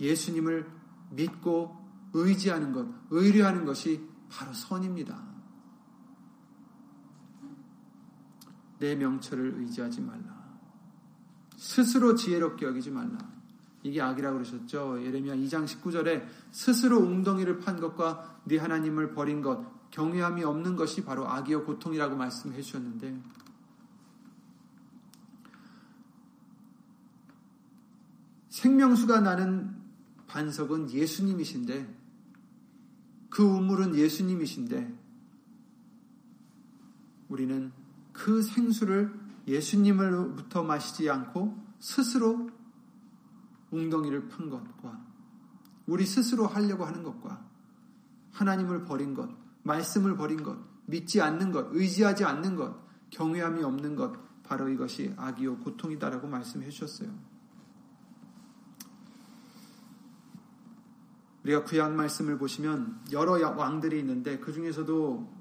예수님을 0.00 0.70
믿고 1.10 1.76
의지하는 2.12 2.72
것, 2.72 2.86
의뢰하는 3.10 3.64
것이 3.64 4.06
바로 4.30 4.52
선입니다. 4.52 5.26
내 8.78 8.94
명철을 8.94 9.54
의지하지 9.58 10.02
말라. 10.02 10.38
스스로 11.56 12.14
지혜롭게 12.14 12.66
여기지 12.66 12.90
말라. 12.90 13.18
이게 13.82 14.00
악이라고 14.00 14.38
그러셨죠. 14.38 15.02
예레미야 15.02 15.34
2장 15.36 15.64
19절에 15.64 16.26
스스로 16.50 16.98
웅덩이를 16.98 17.58
판 17.58 17.80
것과 17.80 18.40
네 18.44 18.58
하나님을 18.58 19.14
버린 19.14 19.42
것, 19.42 19.77
경외함이 19.90 20.44
없는 20.44 20.76
것이 20.76 21.04
바로 21.04 21.28
악이요 21.28 21.64
고통이라고 21.64 22.16
말씀해 22.16 22.60
주셨는데 22.60 23.20
생명수가 28.50 29.20
나는 29.20 29.76
반석은 30.26 30.90
예수님이신데 30.90 31.96
그 33.30 33.42
우물은 33.42 33.94
예수님이신데 33.94 34.98
우리는 37.28 37.72
그 38.12 38.42
생수를 38.42 39.14
예수님으로부터 39.46 40.62
마시지 40.64 41.08
않고 41.08 41.56
스스로 41.78 42.50
웅덩이를 43.70 44.28
판 44.28 44.50
것과 44.50 45.00
우리 45.86 46.04
스스로 46.04 46.46
하려고 46.46 46.84
하는 46.84 47.02
것과 47.02 47.46
하나님을 48.32 48.84
버린 48.84 49.14
것, 49.14 49.30
말씀을 49.68 50.16
버린 50.16 50.42
것, 50.42 50.58
믿지 50.86 51.20
않는 51.20 51.52
것, 51.52 51.68
의지하지 51.70 52.24
않는 52.24 52.56
것, 52.56 52.74
경외함이 53.10 53.62
없는 53.62 53.94
것, 53.94 54.42
바로 54.42 54.68
이것이 54.68 55.12
악이요 55.16 55.58
고통이다라고 55.58 56.26
말씀해 56.26 56.68
주셨어요. 56.70 57.10
우리가 61.44 61.64
구약 61.64 61.94
말씀을 61.94 62.38
보시면 62.38 63.00
여러 63.12 63.32
왕들이 63.54 63.98
있는데 64.00 64.38
그 64.38 64.52
중에서도 64.52 65.38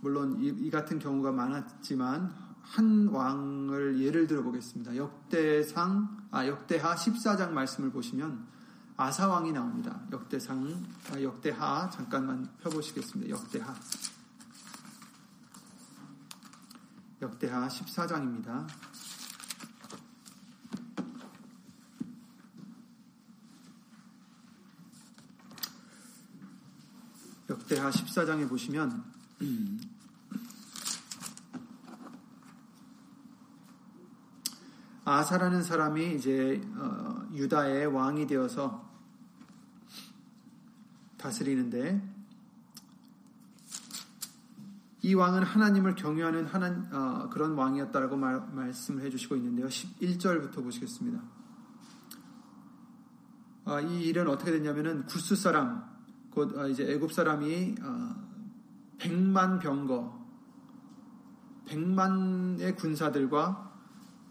물론 0.00 0.38
이, 0.40 0.48
이, 0.48 0.70
같은 0.70 0.98
경우가 0.98 1.32
많았지만 1.32 2.32
한 2.62 3.08
왕을 3.08 4.00
예를 4.00 4.26
들어 4.26 4.42
보겠습니다. 4.42 4.96
역대상 4.96 6.28
아 6.30 6.46
역대하 6.46 6.94
14장 6.94 7.50
말씀을 7.50 7.90
보시면 7.90 8.46
아사 9.00 9.26
왕이 9.28 9.50
나옵니다. 9.52 9.98
역대상 10.12 10.84
아, 11.10 11.22
역대하 11.22 11.88
잠깐만 11.88 12.46
펴 12.60 12.68
보시겠습니다. 12.68 13.30
역대하 13.30 13.74
역대하 17.22 17.66
14장입니다. 17.66 18.68
역대하 27.48 27.88
14장에 27.90 28.46
보시면 28.46 29.02
아사라는 35.06 35.62
사람이 35.62 36.16
이제 36.16 36.60
어, 36.76 37.26
유다의 37.32 37.86
왕이 37.86 38.26
되어서 38.26 38.89
다스리는데 41.20 42.02
이 45.02 45.14
왕은 45.14 45.42
하나님을 45.42 45.94
경유하는 45.94 46.46
하나, 46.46 46.68
어, 46.92 47.28
그런 47.30 47.52
왕이었다라고 47.52 48.16
말, 48.16 48.40
말씀을 48.52 49.02
해주시고 49.04 49.36
있는데요. 49.36 49.66
11절부터 49.68 50.62
보시겠습니다. 50.62 51.22
어, 53.64 53.80
이 53.80 54.02
일은 54.04 54.28
어떻게 54.28 54.50
됐냐면은 54.50 55.06
구스 55.06 55.36
사람 55.36 55.88
곧 56.30 56.56
어, 56.56 56.68
이제 56.68 56.84
애굽 56.92 57.12
사람이 57.12 57.76
어, 57.82 58.14
백만 58.98 59.58
병거, 59.58 60.20
백만의 61.66 62.76
군사들과 62.76 63.72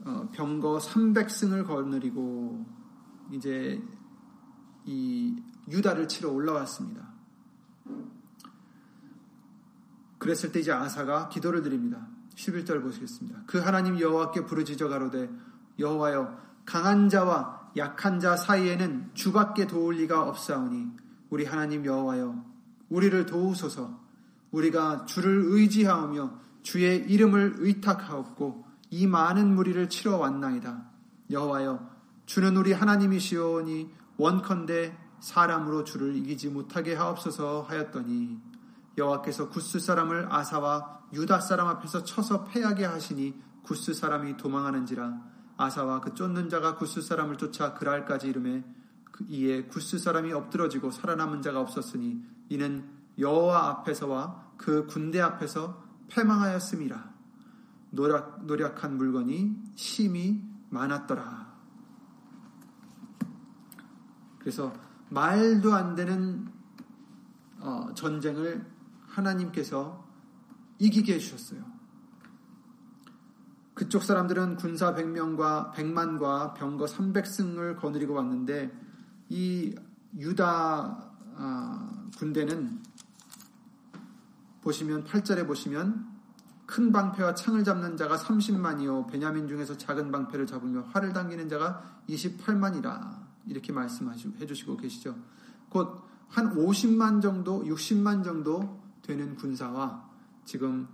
어, 0.06 0.30
병거 0.34 0.78
300승을 0.78 1.66
거느리고 1.66 2.66
이제 3.32 3.82
이 4.86 5.42
유다를 5.70 6.08
치러 6.08 6.30
올라왔습니다. 6.30 7.08
그랬을 10.18 10.52
때 10.52 10.60
이제 10.60 10.72
아사가 10.72 11.30
기도를 11.30 11.62
드립니다. 11.62 12.08
11절 12.36 12.82
보시겠습니다. 12.82 13.44
그 13.48 13.60
하나님 13.60 14.00
여호와께 14.00 14.46
부르짖어 14.46 14.90
가로되 14.90 15.30
여호와여 15.78 16.38
강한 16.66 17.10
자와 17.10 17.72
약한 17.78 18.20
자 18.20 18.36
사이에는 18.36 19.12
주밖에 19.14 19.68
도울 19.68 19.96
리가 19.96 20.28
없사오니 20.28 20.88
우리 21.30 21.46
하나님 21.46 21.86
여호와여 21.86 22.46
우리를 22.90 23.26
도우소서 23.26 24.00
우리가 24.52 25.06
주를 25.06 25.44
의지하오며 25.46 26.40
주의 26.64 27.00
이름을 27.10 27.56
의탁하옵고 27.60 28.66
이 28.92 29.08
많은 29.08 29.54
무리를 29.54 29.88
치러 29.90 30.18
왔나이다 30.18 30.90
여호와여 31.30 31.90
주는 32.26 32.58
우리 32.58 32.74
하나님이시오니 32.74 33.90
원컨대 34.18 34.98
사람으로 35.20 35.84
주를 35.84 36.16
이기지 36.16 36.50
못하게 36.50 36.96
하옵소서 36.96 37.66
하였더니 37.68 38.40
여호와께서 38.98 39.50
구스 39.50 39.80
사람을 39.80 40.28
아사와 40.32 41.08
유다 41.14 41.42
사람 41.42 41.68
앞에서 41.68 42.04
쳐서 42.04 42.46
패하게 42.46 42.86
하시니 42.86 43.42
구스 43.64 43.94
사람이 43.94 44.38
도망하는지라 44.38 45.22
아사와 45.58 46.02
그 46.02 46.14
쫓는 46.14 46.50
자가 46.50 46.76
구스 46.76 47.02
사람을 47.02 47.38
쫓아 47.38 47.74
그랄까지 47.74 48.28
이름에 48.28 48.64
그 49.12 49.26
이에 49.28 49.66
구스 49.66 50.00
사람이 50.00 50.32
엎드러지고 50.32 50.92
살아남은 50.92 51.42
자가 51.42 51.60
없었으니 51.60 52.24
이는 52.50 52.90
여호와 53.18 53.68
앞에서와 53.68 54.54
그 54.58 54.86
군대 54.88 55.20
앞에서 55.20 55.84
패망하였음이라 56.10 57.14
노력, 57.92 58.46
노력한 58.46 58.98
물건이 58.98 59.74
심이 59.76 60.42
많았더라. 60.70 61.50
그래서 64.40 64.74
말도 65.10 65.74
안 65.74 65.96
되는 65.96 66.48
어, 67.60 67.90
전쟁을 67.96 68.66
하나님께서 69.08 70.08
이기게 70.78 71.16
해주셨어요. 71.16 71.64
그쪽 73.74 74.04
사람들은 74.04 74.58
군사 74.58 74.94
100명과 74.94 75.74
100만과 75.74 76.54
병거 76.54 76.86
300승을 76.86 77.78
거느리고 77.78 78.14
왔는데 78.14 78.72
이 79.30 79.76
유다 80.18 81.14
아, 81.38 82.10
군대는 82.18 82.82
보시면 84.62 85.06
8절에 85.06 85.48
보시면 85.48 86.10
큰 86.66 86.92
방패와 86.92 87.36
창을 87.36 87.64
잡는 87.64 87.96
자가 87.96 88.18
30만이요 88.18 89.10
베냐민 89.10 89.48
중에서 89.48 89.78
작은 89.78 90.12
방패를 90.12 90.46
잡으며 90.46 90.82
활을 90.92 91.14
당기는 91.14 91.48
자가 91.48 92.02
28만이라 92.10 93.19
이렇게 93.48 93.72
말씀해 93.72 94.46
주시고 94.46 94.78
계시죠. 94.78 95.16
곧 95.70 96.10
한 96.30 96.56
50만 96.56 97.22
정도, 97.22 97.64
60만 97.64 98.24
정도 98.24 98.82
되는 99.02 99.36
군사와 99.36 100.08
지금 100.46 100.88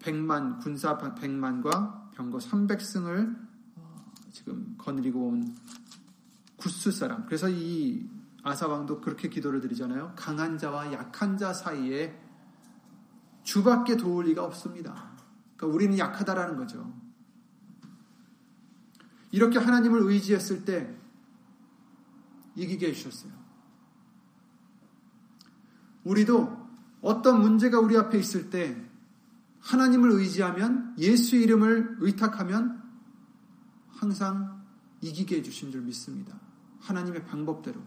100만 0.00 0.56
어, 0.56 0.58
군사 0.58 0.98
100만과 0.98 2.10
병거 2.12 2.38
300승을 2.38 3.36
어, 3.76 4.04
지금 4.32 4.74
거느리고 4.76 5.28
온 5.28 5.56
구스 6.56 6.90
사람. 6.90 7.24
그래서 7.26 7.48
이 7.48 8.08
아사 8.42 8.66
왕도 8.66 9.00
그렇게 9.00 9.28
기도를 9.28 9.60
드리잖아요. 9.60 10.14
강한 10.16 10.58
자와 10.58 10.92
약한 10.92 11.38
자 11.38 11.52
사이에 11.52 12.18
주밖에 13.44 13.96
도울 13.96 14.26
리가 14.26 14.44
없습니다. 14.44 15.12
그러니까 15.56 15.74
우리는 15.74 15.98
약하다라는 15.98 16.56
거죠. 16.56 16.92
이렇게 19.30 19.58
하나님을 19.58 20.02
의지했을 20.02 20.64
때 20.64 20.99
이기게 22.60 22.88
해주셨어요. 22.88 23.32
우리도 26.04 26.58
어떤 27.02 27.40
문제가 27.40 27.80
우리 27.80 27.96
앞에 27.96 28.18
있을 28.18 28.50
때 28.50 28.76
하나님을 29.60 30.10
의지하면 30.12 30.94
예수 30.98 31.36
이름을 31.36 31.96
의탁하면 32.00 32.82
항상 33.88 34.62
이기게 35.00 35.38
해주신 35.38 35.70
줄 35.70 35.82
믿습니다. 35.82 36.38
하나님의 36.80 37.24
방법대로. 37.26 37.80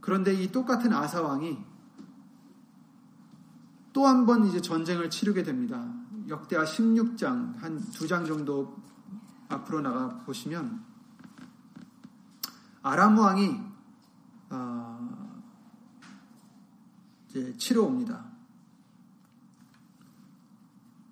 그런데 0.00 0.34
이 0.34 0.50
똑같은 0.52 0.92
아사왕이 0.92 1.58
또 3.94 4.06
한 4.06 4.26
번 4.26 4.44
이제 4.46 4.60
전쟁을 4.60 5.08
치르게 5.08 5.42
됩니다. 5.44 5.92
역대하 6.28 6.64
16장 6.64 7.56
한 7.58 7.78
두 7.92 8.06
장 8.08 8.24
정도 8.26 8.76
앞으로 9.48 9.80
나가 9.82 10.08
보시면 10.24 10.93
아람 12.84 13.18
왕이 13.18 13.60
어, 14.50 15.42
이제 17.28 17.56
치러 17.56 17.82
옵니다. 17.82 18.26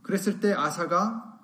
그랬을 0.02 0.38
때 0.38 0.52
아사가 0.52 1.40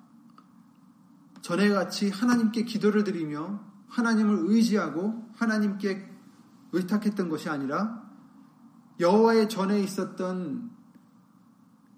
전에 1.41 1.69
같이 1.69 2.11
하나님께 2.11 2.63
기도를 2.63 3.03
드리며 3.03 3.59
하나님을 3.87 4.51
의지하고 4.51 5.27
하나님께 5.35 6.07
의탁했던 6.73 7.27
것이 7.27 7.49
아니라 7.49 8.07
여호와의 8.99 9.49
전에 9.49 9.81
있었던 9.81 10.69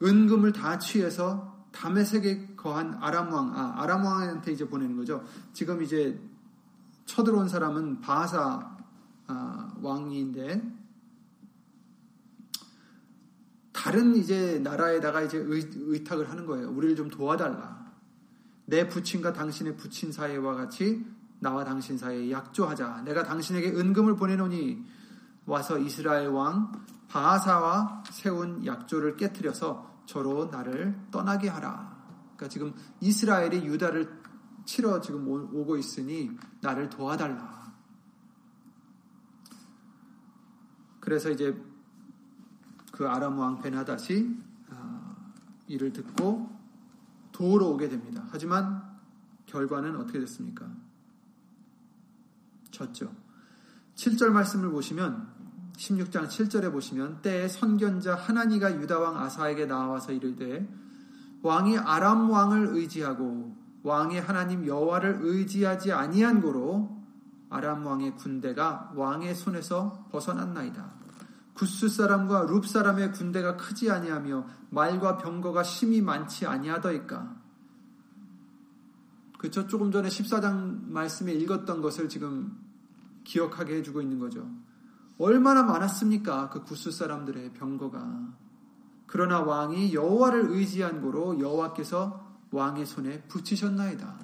은금을 0.02 0.54
다 0.54 0.80
취해서 0.80 1.67
담에색에 1.74 2.56
거한 2.56 2.98
아람 3.02 3.34
왕, 3.34 3.52
아, 3.58 3.82
아람 3.82 4.06
왕한테 4.06 4.54
이제 4.54 4.70
보내는 4.70 4.96
거죠. 4.96 5.26
지금 5.52 5.84
이제 5.84 6.17
쳐들어온 7.06 7.50
사람은 7.50 8.02
바하사 8.02 8.78
아, 9.28 9.74
왕인데 9.82 10.62
다른 13.72 14.16
이제 14.16 14.60
나라에다가 14.60 15.22
이제 15.22 15.38
의, 15.38 16.04
탁을 16.04 16.30
하는 16.30 16.46
거예요. 16.46 16.70
우리를 16.70 16.96
좀 16.96 17.10
도와달라. 17.10 17.92
내 18.66 18.88
부친과 18.88 19.34
당신의 19.34 19.76
부친 19.76 20.12
사이와 20.12 20.54
같이 20.54 21.06
나와 21.40 21.64
당신 21.64 21.98
사이에 21.98 22.32
약조하자. 22.32 23.02
내가 23.06 23.24
당신에게 23.24 23.72
은금을 23.72 24.16
보내노니 24.16 24.86
와서 25.46 25.80
이스라엘 25.80 26.28
왕 26.28 26.72
바하사와 27.08 28.04
세운 28.12 28.66
약조를 28.66 29.18
깨뜨려서 29.18 30.04
저로 30.06 30.46
나를 30.46 30.96
떠나게 31.10 31.50
하라. 31.50 31.92
그러니까 32.36 32.48
지금 32.50 32.74
이스라엘이 33.00 33.66
유다를 33.66 34.21
치러 34.65 35.02
지금 35.02 35.28
오고 35.28 35.78
있으니 35.78 36.32
나를 36.62 36.89
도와달라. 36.89 37.74
그래서 41.00 41.30
이제 41.30 41.60
그 42.91 43.08
아람 43.08 43.39
왕 43.39 43.62
베나다시 43.62 44.38
아, 44.69 45.34
이를 45.67 45.91
듣고 45.91 46.50
도우러 47.32 47.67
오게 47.67 47.89
됩니다. 47.89 48.24
하지만 48.30 48.84
결과는 49.47 49.95
어떻게 49.97 50.19
됐습니까? 50.19 50.69
졌죠. 52.69 53.13
7절 53.95 54.30
말씀을 54.30 54.69
보시면 54.69 55.28
16장 55.76 56.28
7절에 56.28 56.71
보시면 56.71 57.21
때에 57.21 57.47
선견자 57.47 58.15
하나니가 58.15 58.80
유다 58.80 59.00
왕 59.00 59.17
아사에게 59.17 59.65
나와서 59.65 60.12
이르되 60.12 60.67
왕이 61.41 61.80
아람 61.80 62.30
왕을 62.30 62.76
의지하고 62.76 63.51
왕의 63.84 64.22
하나님 64.22 64.65
여호와를 64.65 65.20
의지하지 65.22 65.91
아니한 65.91 66.41
고로 66.41 67.02
아람 67.50 67.86
왕의 67.86 68.15
군대가 68.15 68.91
왕의 68.96 69.36
손에서 69.36 70.08
벗어났나이다. 70.12 71.02
구스 71.54 71.89
사람과 71.89 72.44
룹 72.44 72.65
사람의 72.65 73.12
군대가 73.12 73.58
크지 73.58 73.91
아니하며 73.91 74.48
말과 74.70 75.17
병거가 75.17 75.63
심히 75.63 76.02
많지 76.02 76.46
아니하더이까. 76.46 77.36
그쵸? 79.38 79.67
조금 79.67 79.91
전에 79.91 80.08
14장 80.08 80.88
말씀에 80.89 81.34
읽었던 81.34 81.82
것을 81.82 82.08
지금 82.08 82.58
기억하게 83.24 83.78
해주고 83.78 84.02
있는 84.02 84.20
거죠. 84.20 84.48
얼마나 85.17 85.63
많았습니까? 85.63 86.50
그 86.50 86.63
구스 86.63 86.91
사람들의 86.91 87.54
병거가. 87.54 88.34
그러나 89.08 89.41
왕이 89.41 89.94
여호와를 89.94 90.52
의지한 90.52 91.02
고로 91.02 91.39
여호와께서 91.39 92.31
왕의 92.52 92.86
손에 92.86 93.22
붙이셨나이다. 93.24 94.20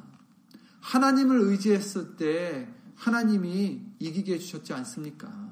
하나님을 0.82 1.42
의지했을 1.42 2.16
때 2.16 2.74
하나님이 2.96 3.82
이기게 4.00 4.36
해주셨지 4.36 4.74
않습니까? 4.74 5.48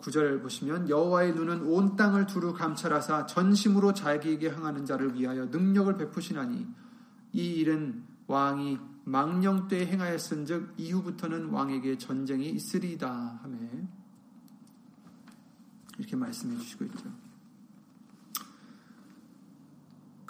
9절 0.00 0.42
보시면 0.42 0.88
여호와의 0.88 1.34
눈은 1.34 1.62
온 1.62 1.96
땅을 1.96 2.26
두루 2.26 2.54
감찰하사 2.54 3.26
전심으로 3.26 3.92
자기에게 3.92 4.48
항하는 4.48 4.86
자를 4.86 5.14
위하여 5.14 5.46
능력을 5.46 5.94
베푸시나니 5.96 6.66
이 7.32 7.44
일은 7.56 8.02
왕이 8.26 8.78
망령 9.04 9.68
때 9.68 9.86
행하였은즉 9.86 10.74
이후부터는 10.78 11.50
왕에게 11.50 11.98
전쟁이 11.98 12.48
있으리이다 12.50 13.40
하며 13.42 13.58
이렇게 15.98 16.16
말씀해 16.16 16.56
주시고 16.58 16.84
있죠. 16.86 17.29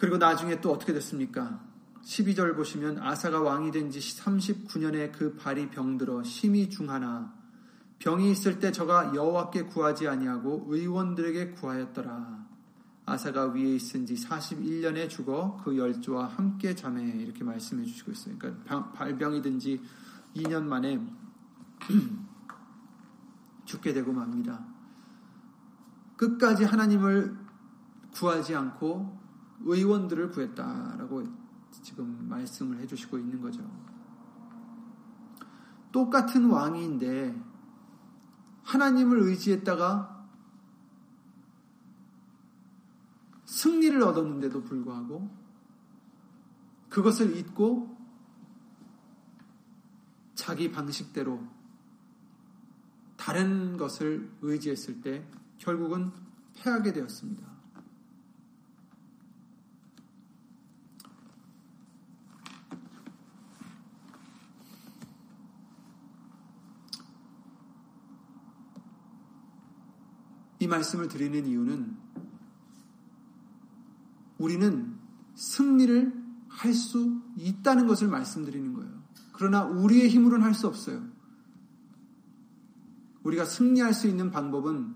그리고 0.01 0.17
나중에 0.17 0.61
또 0.63 0.73
어떻게 0.73 0.93
됐습니까? 0.95 1.61
12절 2.03 2.57
보시면 2.57 2.99
아사가 2.99 3.41
왕이 3.43 3.71
된 3.71 3.91
지 3.91 3.99
39년에 4.01 5.13
그 5.13 5.37
발이 5.37 5.69
병들어 5.69 6.23
심히 6.23 6.71
중하나 6.71 7.35
병이 7.99 8.31
있을 8.31 8.59
때 8.59 8.73
저가 8.73 9.15
여호와께 9.15 9.65
구하지 9.65 10.09
아니하고 10.09 10.65
의원들에게 10.69 11.51
구하였더라. 11.51 12.47
아사가 13.05 13.47
위에 13.49 13.75
있은 13.75 14.07
지 14.07 14.15
41년에 14.15 15.11
죽어 15.11 15.61
그 15.63 15.77
열조와 15.77 16.29
함께 16.29 16.75
잠에 16.75 17.03
이렇게 17.03 17.45
말씀해 17.45 17.85
주시고 17.85 18.13
있어요. 18.13 18.37
그러니까 18.39 18.91
발병이 18.93 19.43
든 19.43 19.59
지 19.59 19.83
2년 20.35 20.63
만에 20.63 20.99
죽게 23.67 23.93
되고 23.93 24.13
맙니다. 24.13 24.65
끝까지 26.17 26.65
하나님을 26.65 27.37
구하지 28.15 28.55
않고 28.55 29.20
의원들을 29.61 30.31
구했다라고 30.31 31.25
지금 31.83 32.29
말씀을 32.29 32.79
해주시고 32.81 33.19
있는 33.19 33.41
거죠. 33.41 33.63
똑같은 35.93 36.49
왕인데 36.49 37.51
하나님을 38.63 39.21
의지했다가 39.21 40.21
승리를 43.45 44.01
얻었는데도 44.03 44.63
불구하고 44.63 45.29
그것을 46.89 47.37
잊고 47.37 47.97
자기 50.35 50.71
방식대로 50.71 51.47
다른 53.17 53.77
것을 53.77 54.31
의지했을 54.41 55.03
때 55.03 55.29
결국은 55.59 56.11
패하게 56.55 56.93
되었습니다. 56.93 57.51
이 70.60 70.60
말씀을 70.71 71.09
드리는 71.09 71.47
이유는 71.47 71.97
우리는 74.39 74.97
승리를 75.35 76.21
할 76.49 76.75
수 76.75 77.21
있다는 77.37 77.87
것을 77.87 78.09
말씀드리는 78.09 78.73
거예요. 78.75 78.91
그러나 79.33 79.65
우리의 79.65 80.09
힘으로는 80.09 80.45
할 80.45 80.55
수 80.55 80.67
없어요. 80.67 81.03
우리가 83.23 83.45
승리할 83.45 83.95
수 83.95 84.09
있는 84.09 84.31
방법은 84.31 84.95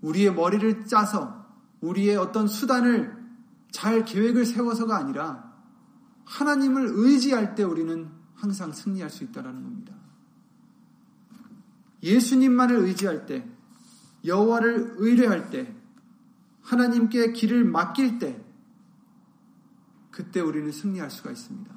우리의 0.00 0.34
머리를 0.34 0.86
짜서 0.86 1.46
우리의 1.80 2.16
어떤 2.16 2.48
수단을 2.48 3.16
잘 3.70 4.04
계획을 4.04 4.46
세워서가 4.46 4.96
아니라 4.96 5.54
하나님을 6.24 6.86
의지할 6.90 7.54
때 7.54 7.62
우리는 7.62 8.10
항상 8.34 8.72
승리할 8.72 9.10
수 9.10 9.24
있다는 9.24 9.62
겁니다. 9.62 9.94
예수님만을 12.02 12.76
의지할 12.76 13.26
때 13.26 13.48
여호와를 14.26 14.94
의뢰할 14.98 15.50
때 15.50 15.74
하나님께 16.62 17.32
길을 17.32 17.64
맡길 17.64 18.18
때 18.18 18.44
그때 20.10 20.40
우리는 20.40 20.70
승리할 20.72 21.10
수가 21.10 21.30
있습니다. 21.30 21.76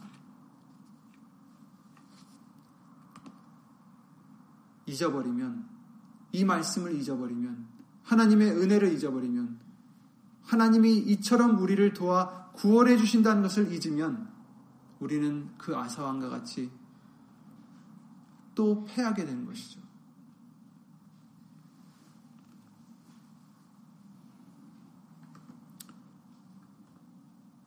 잊어버리면 4.88 5.68
이 6.32 6.46
말씀을 6.46 6.96
잊어버리면 6.96 7.68
하나님의 8.04 8.52
은혜를 8.52 8.94
잊어버리면 8.94 9.60
하나님이 10.44 10.98
이처럼 10.98 11.60
우리를 11.60 11.94
도와 11.94 12.50
구원해 12.54 12.98
주신다는 12.98 13.44
것을 13.44 13.72
잊으면 13.72 14.30
우리는 15.00 15.50
그 15.58 15.78
아사왕과 15.78 16.30
같이 16.30 16.72
또 18.56 18.84
패하게 18.86 19.26
되는 19.26 19.46
것이죠. 19.46 19.80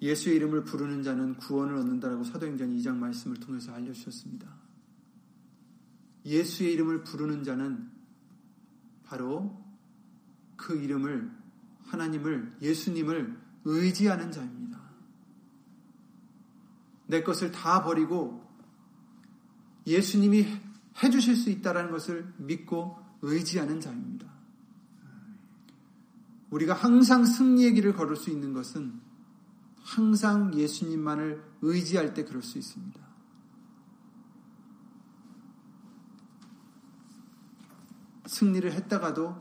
예수의 0.02 0.36
이름을 0.36 0.64
부르는 0.64 1.04
자는 1.04 1.36
구원을 1.36 1.76
얻는다라고 1.76 2.24
사도행전 2.24 2.76
2장 2.76 2.96
말씀을 2.96 3.36
통해서 3.38 3.72
알려주셨습니다. 3.72 4.52
예수의 6.26 6.72
이름을 6.72 7.04
부르는 7.04 7.44
자는 7.44 7.88
바로 9.04 9.62
그 10.56 10.76
이름을 10.76 11.30
하나님을, 11.84 12.56
예수님을 12.60 13.40
의지하는 13.64 14.32
자입니다. 14.32 14.80
내 17.06 17.22
것을 17.22 17.52
다 17.52 17.84
버리고 17.84 18.42
예수님이 19.86 20.46
해주실 21.02 21.36
수 21.36 21.50
있다는 21.50 21.90
것을 21.90 22.32
믿고 22.38 22.98
의지하는 23.22 23.80
자입니다. 23.80 24.32
우리가 26.50 26.74
항상 26.74 27.24
승리의 27.24 27.74
길을 27.74 27.94
걸을 27.94 28.16
수 28.16 28.30
있는 28.30 28.52
것은 28.52 29.11
항상 29.94 30.54
예수님만을 30.54 31.44
의지할 31.60 32.14
때 32.14 32.24
그럴 32.24 32.42
수 32.42 32.56
있습니다. 32.56 32.98
승리를 38.26 38.72
했다가도 38.72 39.36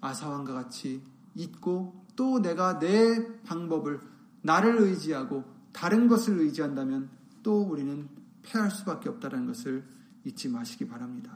아사왕과 0.00 0.54
같이 0.54 1.04
잊고 1.36 2.04
또 2.16 2.40
내가 2.40 2.80
내 2.80 3.40
방법을 3.44 4.00
나를 4.42 4.80
의지하고 4.80 5.44
다른 5.72 6.08
것을 6.08 6.40
의지한다면 6.40 7.08
또 7.44 7.62
우리는 7.62 8.08
패할 8.42 8.72
수밖에 8.72 9.08
없다는 9.08 9.46
것을 9.46 9.86
잊지 10.24 10.48
마시기 10.48 10.88
바랍니다. 10.88 11.32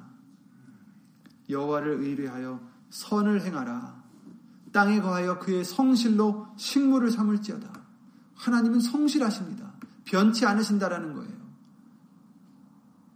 여호와를 1.48 2.00
의뢰하여 2.00 2.60
선을 2.90 3.42
행하라. 3.42 4.04
땅에 4.72 5.00
거하여 5.00 5.38
그의 5.38 5.64
성실로 5.64 6.48
식물을 6.56 7.12
삼을지어다. 7.12 7.75
하나님은 8.36 8.80
성실하십니다. 8.80 9.72
변치 10.04 10.46
않으신다라는 10.46 11.14
거예요. 11.14 11.36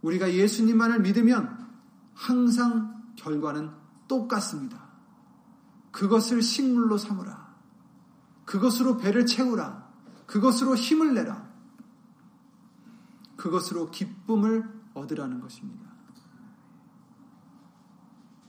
우리가 0.01 0.33
예수님만을 0.33 1.01
믿으면 1.01 1.67
항상 2.13 3.03
결과는 3.15 3.71
똑같습니다. 4.07 4.89
그것을 5.91 6.41
식물로 6.41 6.97
삼으라. 6.97 7.55
그것으로 8.45 8.97
배를 8.97 9.25
채우라. 9.25 9.89
그것으로 10.25 10.75
힘을 10.75 11.13
내라. 11.13 11.49
그것으로 13.37 13.91
기쁨을 13.91 14.69
얻으라는 14.93 15.39
것입니다. 15.39 15.89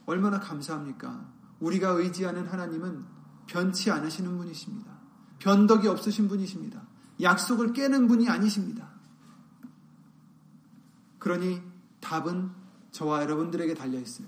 얼마나 0.05 0.39
감사합니까? 0.39 1.25
우리가 1.59 1.89
의지하는 1.89 2.47
하나님은 2.47 3.05
변치 3.47 3.89
않으시는 3.89 4.37
분이십니다. 4.37 4.92
변덕이 5.43 5.89
없으신 5.89 6.29
분이십니다. 6.29 6.81
약속을 7.21 7.73
깨는 7.73 8.07
분이 8.07 8.29
아니십니다. 8.29 8.89
그러니 11.19 11.61
답은 11.99 12.49
저와 12.91 13.23
여러분들에게 13.23 13.73
달려 13.73 13.99
있어요. 13.99 14.27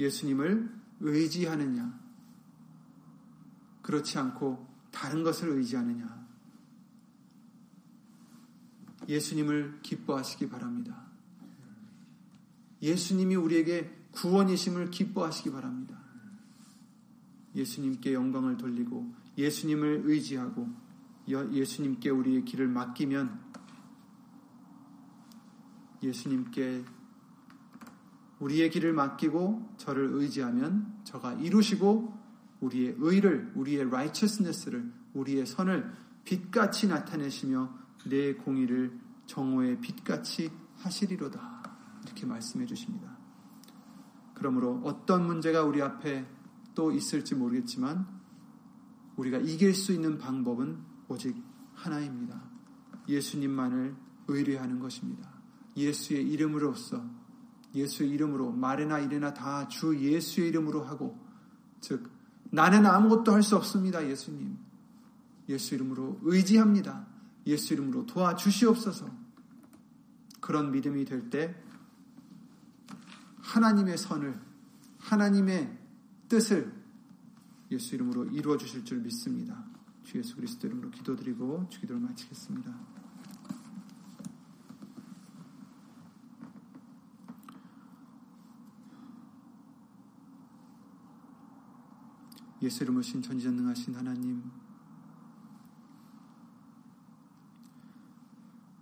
예수님을 0.00 0.74
의지하느냐, 1.00 2.00
그렇지 3.82 4.18
않고 4.18 4.66
다른 4.90 5.22
것을 5.22 5.50
의지하느냐. 5.50 6.26
예수님을 9.08 9.82
기뻐하시기 9.82 10.48
바랍니다. 10.48 11.06
예수님이 12.82 13.36
우리에게 13.36 14.08
구원이심을 14.10 14.90
기뻐하시기 14.90 15.52
바랍니다. 15.52 16.05
예수님께 17.56 18.12
영광을 18.12 18.56
돌리고 18.56 19.12
예수님을 19.36 20.02
의지하고 20.04 20.68
예수님께 21.28 22.10
우리의 22.10 22.44
길을 22.44 22.68
맡기면 22.68 23.40
예수님께 26.02 26.84
우리의 28.38 28.70
길을 28.70 28.92
맡기고 28.92 29.74
저를 29.78 30.10
의지하면 30.12 31.00
저가 31.04 31.32
이루시고 31.34 32.14
우리의 32.60 32.96
의를 32.98 33.50
우리의 33.54 33.86
righteousness를 33.86 34.92
우리의 35.14 35.46
선을 35.46 35.90
빛같이 36.24 36.86
나타내시며 36.88 37.72
내 38.08 38.34
공의를 38.34 38.98
정오의 39.26 39.80
빛같이 39.80 40.50
하시리로다. 40.76 41.62
이렇게 42.04 42.26
말씀해 42.26 42.66
주십니다. 42.66 43.16
그러므로 44.34 44.80
어떤 44.84 45.26
문제가 45.26 45.64
우리 45.64 45.82
앞에 45.82 46.26
또 46.76 46.92
있을지 46.92 47.34
모르겠지만 47.34 48.06
우리가 49.16 49.38
이길 49.38 49.74
수 49.74 49.92
있는 49.92 50.18
방법은 50.18 50.78
오직 51.08 51.34
하나입니다. 51.74 52.40
예수님만을 53.08 53.96
의뢰하는 54.28 54.78
것입니다. 54.78 55.28
예수의 55.76 56.28
이름으로써 56.30 57.04
예수의 57.74 58.10
이름으로 58.10 58.52
말이나 58.52 58.98
이래나 59.00 59.34
다 59.34 59.66
주 59.68 59.98
예수의 59.98 60.48
이름으로 60.48 60.84
하고 60.84 61.18
즉 61.80 62.10
나는 62.50 62.86
아무것도 62.86 63.32
할 63.32 63.42
수 63.42 63.56
없습니다. 63.56 64.06
예수님. 64.08 64.56
예수 65.48 65.74
이름으로 65.74 66.20
의지합니다. 66.22 67.06
예수 67.46 67.74
이름으로 67.74 68.06
도와주시옵소서. 68.06 69.10
그런 70.40 70.70
믿음이 70.72 71.04
될 71.04 71.30
때 71.30 71.54
하나님의 73.40 73.96
선을 73.96 74.38
하나님의 74.98 75.78
뜻을 76.28 76.72
예수 77.70 77.94
이름으로 77.94 78.26
이루어 78.26 78.56
주실 78.56 78.84
줄 78.84 79.00
믿습니다. 79.00 79.64
주 80.04 80.18
예수 80.18 80.36
그리스도 80.36 80.66
이름으로 80.66 80.90
기도드리고 80.90 81.68
주 81.68 81.80
기도를 81.80 82.00
마치겠습니다. 82.02 82.96
예수 92.62 92.84
이름으로 92.84 93.02
신 93.02 93.22
전지전능하신 93.22 93.94
하나님 93.94 94.42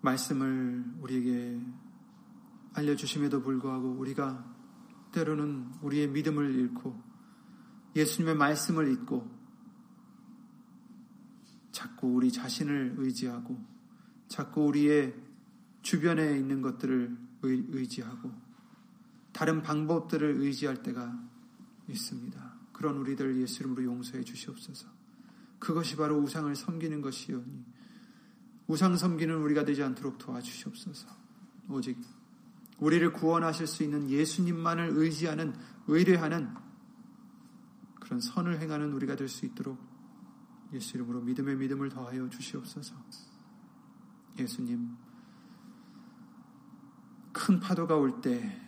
말씀을 0.01 0.85
우리에게 1.01 1.61
알려주심에도 2.75 3.43
불구하고 3.43 3.93
우리가 3.93 4.45
때로는 5.13 5.73
우리의 5.83 6.09
믿음을 6.09 6.55
잃고 6.55 7.04
예수님의 7.97 8.37
말씀을 8.37 8.93
잊고 8.93 9.29
자꾸 11.73 12.09
우리 12.15 12.31
자신을 12.31 12.95
의지하고 12.99 13.59
자꾸 14.29 14.67
우리의 14.67 15.15
주변에 15.83 16.37
있는 16.39 16.63
것들을 16.63 17.17
의지하고 17.43 18.33
다른 19.33 19.63
방법들을 19.63 20.41
의지할 20.41 20.83
때가 20.83 21.21
있습니다. 21.89 22.55
그런 22.73 22.97
우리들 22.97 23.41
예수 23.41 23.63
이름으로 23.63 23.85
용서해 23.85 24.25
주시옵소서. 24.25 24.89
그것이 25.59 25.97
바로 25.97 26.19
우상을 26.19 26.55
섬기는 26.55 27.01
것이오니 27.01 27.65
우상 28.67 28.97
섬기는 28.97 29.35
우리가 29.43 29.65
되지 29.65 29.83
않도록 29.83 30.19
도와주시옵소서. 30.19 31.09
오직 31.69 31.99
우리를 32.79 33.13
구원하실 33.13 33.67
수 33.67 33.83
있는 33.83 34.11
예수님만을 34.11 34.91
의지하는 34.95 35.55
의뢰하는 35.87 36.64
그런 38.15 38.21
선을 38.21 38.61
행하는 38.61 38.93
우리가 38.93 39.17
될 39.17 39.29
수 39.29 39.45
있도록 39.45 39.77
예수 40.73 40.97
이름으로 40.97 41.21
믿음의 41.23 41.57
믿음을 41.57 41.89
더하여 41.89 42.29
주시옵소서. 42.29 42.95
예수님 44.39 44.97
큰 47.33 47.59
파도가 47.59 47.97
올 47.97 48.21
때 48.21 48.61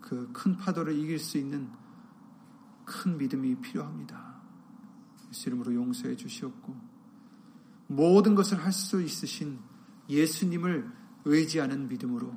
그 0.00 0.32
큰 0.32 0.56
파도를 0.56 0.96
이길 0.96 1.18
수 1.18 1.36
있는 1.38 1.68
큰 2.84 3.18
믿음이 3.18 3.56
필요합니다. 3.56 4.40
예수 5.30 5.48
이름으로 5.48 5.74
용서해 5.74 6.14
주시옵고 6.14 6.76
모든 7.88 8.36
것을 8.36 8.62
할 8.62 8.70
수 8.72 9.02
있으신 9.02 9.58
예수님을 10.08 10.88
의지하는 11.24 11.88
믿음으로 11.88 12.32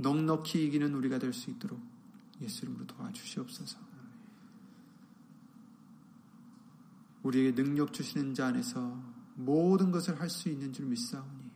넉넉히 0.00 0.66
이기는 0.66 0.94
우리가 0.94 1.18
될 1.18 1.32
수 1.32 1.50
있도록 1.50 1.80
예수 2.40 2.64
이름으로 2.64 2.86
도와주시옵소서. 2.86 3.78
우리에게 7.22 7.54
능력 7.54 7.92
주시는 7.92 8.34
자 8.34 8.46
안에서 8.46 8.98
모든 9.34 9.90
것을 9.90 10.18
할 10.20 10.30
수 10.30 10.48
있는 10.48 10.72
줄 10.72 10.86
믿사오니 10.86 11.50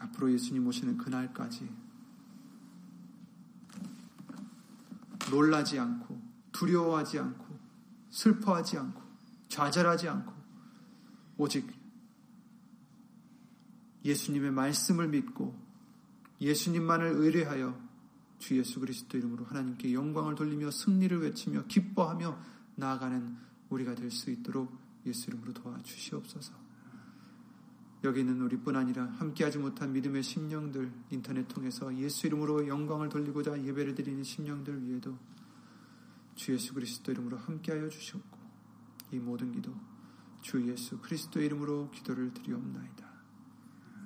앞으로 0.00 0.32
예수님 0.32 0.66
오시는 0.66 0.98
그날까지 0.98 1.70
놀라지 5.30 5.78
않고 5.78 6.20
두려워하지 6.50 7.20
않고 7.20 7.58
슬퍼하지 8.10 8.78
않고 8.78 9.00
좌절하지 9.48 10.08
않고 10.08 10.32
오직 11.38 11.81
예수님의 14.04 14.50
말씀을 14.50 15.08
믿고 15.08 15.56
예수님만을 16.40 17.06
의뢰하여 17.06 17.80
주 18.38 18.58
예수 18.58 18.80
그리스도 18.80 19.16
이름으로 19.16 19.44
하나님께 19.44 19.92
영광을 19.94 20.34
돌리며 20.34 20.70
승리를 20.72 21.22
외치며 21.22 21.66
기뻐하며 21.66 22.38
나아가는 22.74 23.36
우리가 23.70 23.94
될 23.94 24.10
수 24.10 24.30
있도록 24.30 24.76
예수 25.06 25.30
이름으로 25.30 25.52
도와주시옵소서. 25.52 26.52
여기 28.04 28.20
있는 28.20 28.40
우리뿐 28.40 28.74
아니라 28.74 29.06
함께하지 29.06 29.58
못한 29.58 29.92
믿음의 29.92 30.24
심령들 30.24 30.92
인터넷 31.10 31.46
통해서 31.46 31.96
예수 31.98 32.26
이름으로 32.26 32.66
영광을 32.66 33.08
돌리고자 33.08 33.62
예배를 33.62 33.94
드리는 33.94 34.24
심령들 34.24 34.82
위에도 34.84 35.16
주 36.34 36.52
예수 36.52 36.74
그리스도 36.74 37.12
이름으로 37.12 37.36
함께하여 37.36 37.88
주셨고 37.88 38.38
이 39.12 39.18
모든 39.18 39.52
기도 39.52 39.72
주 40.40 40.68
예수 40.68 40.98
그리스도 40.98 41.40
이름으로 41.40 41.90
기도를 41.92 42.34
드리옵나이다. 42.34 43.11